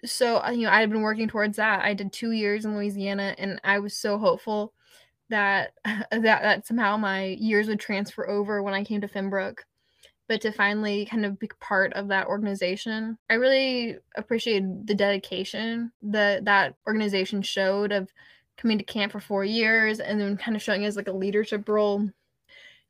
[0.04, 1.84] so, you know, I had been working towards that.
[1.84, 4.74] I did two years in Louisiana and I was so hopeful
[5.30, 9.60] that that that somehow my years would transfer over when I came to Finbrook
[10.32, 13.18] but to finally kind of be part of that organization.
[13.30, 18.10] I really appreciated the dedication that that organization showed of
[18.56, 21.68] coming to camp for four years and then kind of showing as like a leadership
[21.68, 22.10] role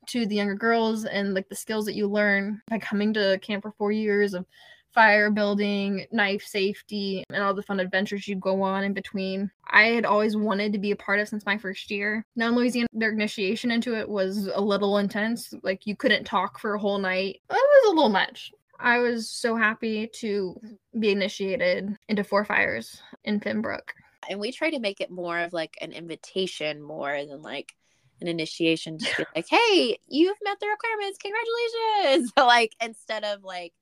[0.06, 3.64] to the younger girls and like the skills that you learn by coming to camp
[3.64, 4.46] for four years of
[4.94, 9.50] fire building, knife safety, and all the fun adventures you go on in between.
[9.66, 12.24] I had always wanted to be a part of since my first year.
[12.36, 15.54] Now in Louisiana, their initiation into it was a little intense.
[15.62, 17.40] Like you couldn't talk for a whole night.
[17.50, 18.52] It was a little much.
[18.78, 20.60] I was so happy to
[20.98, 23.90] be initiated into Four Fires in Finbrook.
[24.28, 27.74] And we try to make it more of like an invitation more than like
[28.20, 31.18] an initiation to be like, hey, you've met the requirements.
[31.18, 32.32] Congratulations.
[32.36, 33.72] like instead of like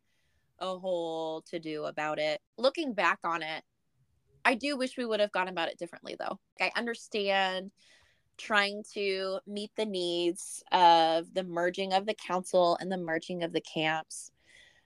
[0.61, 2.41] a whole to do about it.
[2.59, 3.63] Looking back on it,
[4.45, 6.39] I do wish we would have gone about it differently though.
[6.61, 7.71] I understand
[8.39, 13.53] trying to meet the needs of the merging of the council and the merging of
[13.53, 14.33] the camps.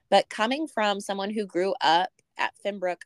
[0.09, 3.01] But coming from someone who grew up at Finbrook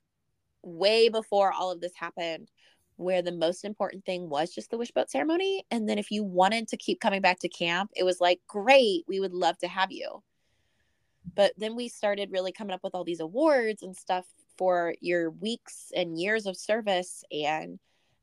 [0.64, 2.50] way before all of this happened,
[2.98, 5.64] where the most important thing was just the wishboat ceremony.
[5.72, 9.06] And then if you wanted to keep coming back to camp, it was like, great,
[9.08, 10.22] we would love to have you.
[11.36, 14.26] But then we started really coming up with all these awards and stuff
[14.58, 17.24] for your weeks and years of service.
[17.32, 17.80] And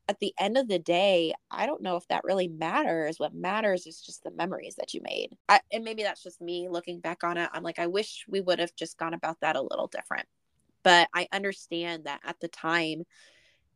[0.09, 3.19] at the end of the day, I don't know if that really matters.
[3.19, 5.35] What matters is just the memories that you made.
[5.49, 7.49] I, and maybe that's just me looking back on it.
[7.53, 10.27] I'm like, I wish we would have just gone about that a little different.
[10.83, 13.03] But I understand that at the time,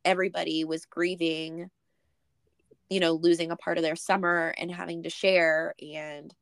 [0.06, 1.70] everybody was grieving,
[2.90, 5.74] you know, losing a part of their summer and having to share.
[5.82, 6.34] And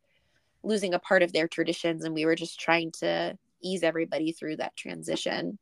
[0.63, 4.57] losing a part of their traditions and we were just trying to ease everybody through
[4.57, 5.57] that transition.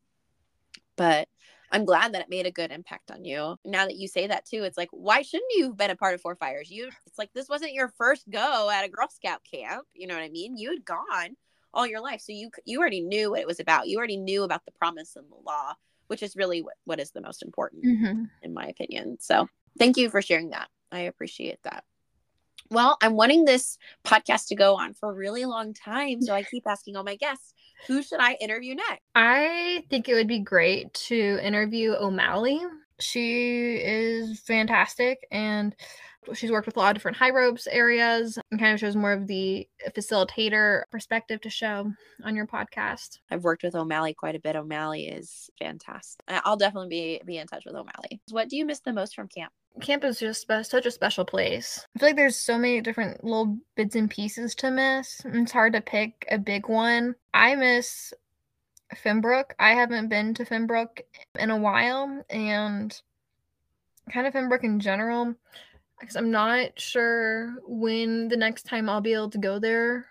[0.96, 1.28] But
[1.70, 3.56] i'm glad that it made a good impact on you.
[3.64, 6.14] Now that you say that too it's like why shouldn't you have been a part
[6.14, 6.70] of four fires?
[6.70, 10.14] You it's like this wasn't your first go at a girl scout camp you know
[10.14, 10.56] what i mean?
[10.56, 11.36] You had gone
[11.74, 13.88] all your life so you you already knew what it was about.
[13.88, 15.74] You already knew about the promise and the law
[16.08, 18.24] which is really what, what is the most important mm-hmm.
[18.42, 19.18] in my opinion.
[19.20, 19.46] So
[19.78, 20.68] thank you for sharing that.
[20.90, 21.84] I appreciate that
[22.70, 26.22] well, I'm wanting this podcast to go on for a really long time.
[26.22, 27.54] So I keep asking all my guests,
[27.86, 29.02] who should I interview next?
[29.14, 32.60] I think it would be great to interview O'Malley.
[33.00, 35.74] She is fantastic and
[36.34, 39.12] she's worked with a lot of different high ropes areas and kind of shows more
[39.12, 41.92] of the facilitator perspective to show
[42.24, 43.18] on your podcast.
[43.30, 44.56] I've worked with O'Malley quite a bit.
[44.56, 46.24] O'Malley is fantastic.
[46.28, 48.20] I'll definitely be be in touch with O'Malley.
[48.30, 49.52] What do you miss the most from camp?
[49.80, 51.86] camp is just such a special place.
[51.94, 55.22] I feel like there's so many different little bits and pieces to miss.
[55.24, 57.14] It's hard to pick a big one.
[57.32, 58.12] I miss
[58.94, 59.52] Finbrook.
[59.58, 61.00] I haven't been to Finbrook
[61.38, 63.00] in a while, and
[64.12, 65.34] kind of Finbrook in general,
[66.00, 70.06] because I'm not sure when the next time I'll be able to go there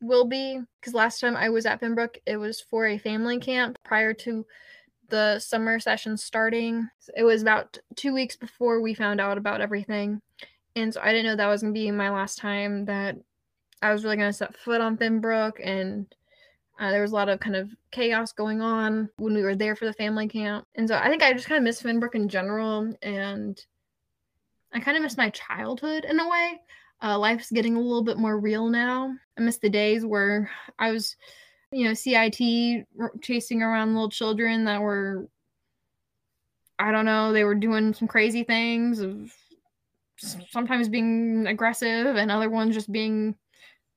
[0.00, 0.60] will be.
[0.80, 4.46] Because last time I was at Finbrook, it was for a family camp prior to
[5.08, 6.88] the summer session starting.
[7.16, 10.20] It was about two weeks before we found out about everything.
[10.74, 13.16] And so I didn't know that was going to be my last time that
[13.82, 15.52] I was really going to set foot on Finbrook.
[15.62, 16.06] And
[16.78, 19.76] uh, there was a lot of kind of chaos going on when we were there
[19.76, 20.66] for the family camp.
[20.74, 22.94] And so I think I just kind of miss Finbrook in general.
[23.00, 23.58] And
[24.76, 26.60] I kind of miss my childhood in a way.
[27.02, 29.14] Uh, life's getting a little bit more real now.
[29.38, 31.16] I miss the days where I was
[31.72, 32.86] you know, CIT
[33.22, 35.28] chasing around little children that were,
[36.78, 39.32] I don't know, they were doing some crazy things of
[40.18, 43.34] sometimes being aggressive and other ones just being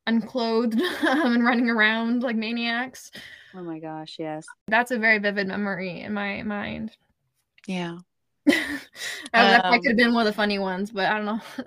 [0.07, 3.11] unclothed and running around like maniacs.
[3.55, 4.45] Oh my gosh, yes.
[4.67, 6.95] That's a very vivid memory in my mind.
[7.67, 7.99] Yeah.
[9.33, 11.41] That um, could have been one of the funny ones, but I don't know.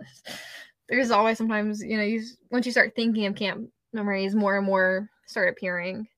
[0.89, 4.67] There's always sometimes, you know, you once you start thinking of camp memories, more and
[4.67, 6.09] more start appearing.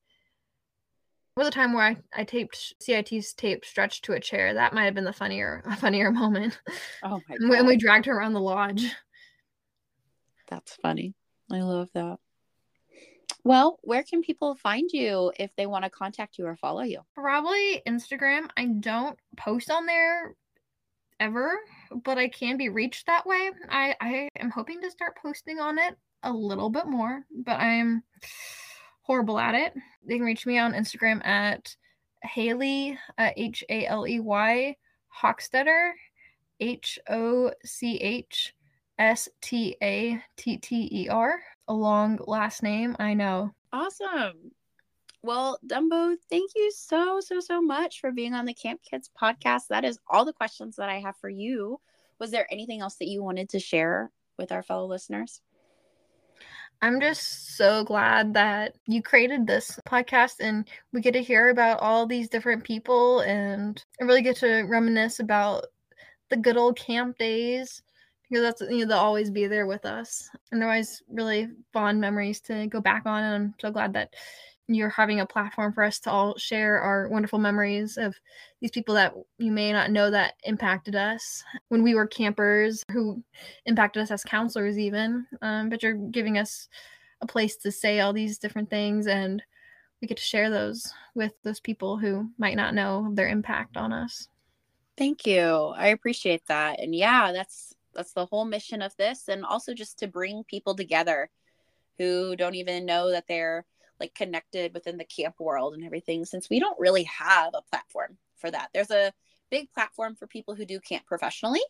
[1.37, 4.55] There was a time where I, I taped CIT's tape stretched to a chair.
[4.55, 6.59] That might have been the funnier funnier moment.
[7.03, 7.49] Oh my god.
[7.49, 8.87] when we dragged her around the lodge.
[10.49, 11.15] That's funny.
[11.51, 12.19] I love that.
[13.43, 17.01] Well, where can people find you if they want to contact you or follow you?
[17.15, 18.49] Probably Instagram.
[18.57, 20.35] I don't post on there
[21.21, 21.59] ever,
[22.05, 23.51] but I can be reached that way.
[23.69, 28.03] I, I am hoping to start posting on it a little bit more, but I'm
[29.03, 29.75] horrible at it.
[30.07, 31.77] They can reach me on Instagram at
[32.23, 34.77] Haley, uh, H A L E Y,
[35.23, 35.93] Hochstatter,
[36.61, 38.55] H O C H
[38.99, 41.41] S T A T T E R.
[41.69, 43.55] A long last name, I know.
[43.73, 44.53] Awesome.
[45.25, 49.69] Well, Dumbo, thank you so, so, so much for being on the Camp Kids podcast.
[49.71, 51.81] That is all the questions that I have for you.
[52.19, 55.41] Was there anything else that you wanted to share with our fellow listeners?
[56.83, 61.81] I'm just so glad that you created this podcast and we get to hear about
[61.81, 65.65] all these different people and I really get to reminisce about
[66.29, 67.83] the good old camp days
[68.29, 71.99] because that's you know they'll always be there with us and they're always really fond
[71.99, 74.13] memories to go back on and I'm so glad that
[74.67, 78.15] you're having a platform for us to all share our wonderful memories of
[78.61, 83.23] these people that you may not know that impacted us when we were campers who
[83.67, 86.69] impacted us as counselors even um, but you're giving us
[87.21, 89.43] a place to say all these different things and
[90.01, 93.93] we get to share those with those people who might not know their impact on
[93.93, 94.29] us.
[94.99, 95.73] Thank you.
[95.77, 96.81] I appreciate that.
[96.81, 100.75] And yeah that's that's the whole mission of this and also just to bring people
[100.75, 101.31] together
[101.97, 103.65] who don't even know that they're
[104.05, 108.19] like connected within the camp world and everything since we don't really have a platform
[108.37, 108.69] for that.
[108.75, 109.13] There's a
[109.51, 111.63] big platform for people who do camp professionally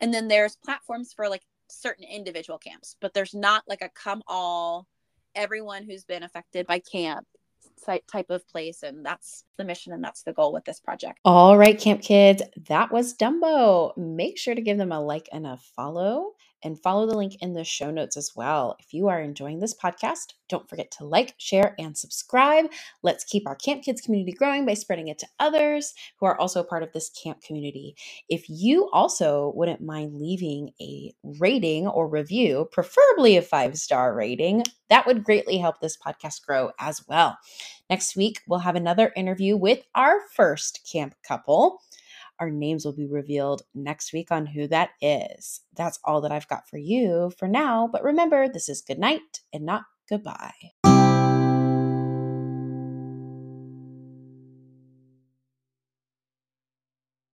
[0.00, 4.22] and then there's platforms for like certain individual camps but there's not like a come
[4.26, 4.86] all
[5.34, 7.26] everyone who's been affected by camp
[8.06, 11.18] type of place and that's the mission and that's the goal with this project.
[11.24, 13.96] All right camp kids that was dumbo.
[13.96, 16.32] Make sure to give them a like and a follow
[16.62, 18.76] and follow the link in the show notes as well.
[18.78, 22.66] If you are enjoying this podcast, don't forget to like, share, and subscribe.
[23.02, 26.62] Let's keep our Camp Kids community growing by spreading it to others who are also
[26.62, 27.96] part of this camp community.
[28.28, 34.64] If you also wouldn't mind leaving a rating or review, preferably a five star rating,
[34.90, 37.38] that would greatly help this podcast grow as well.
[37.88, 41.80] Next week, we'll have another interview with our first camp couple.
[42.40, 45.60] Our names will be revealed next week on who that is.
[45.76, 47.88] That's all that I've got for you for now.
[47.90, 50.52] But remember, this is good night and not goodbye.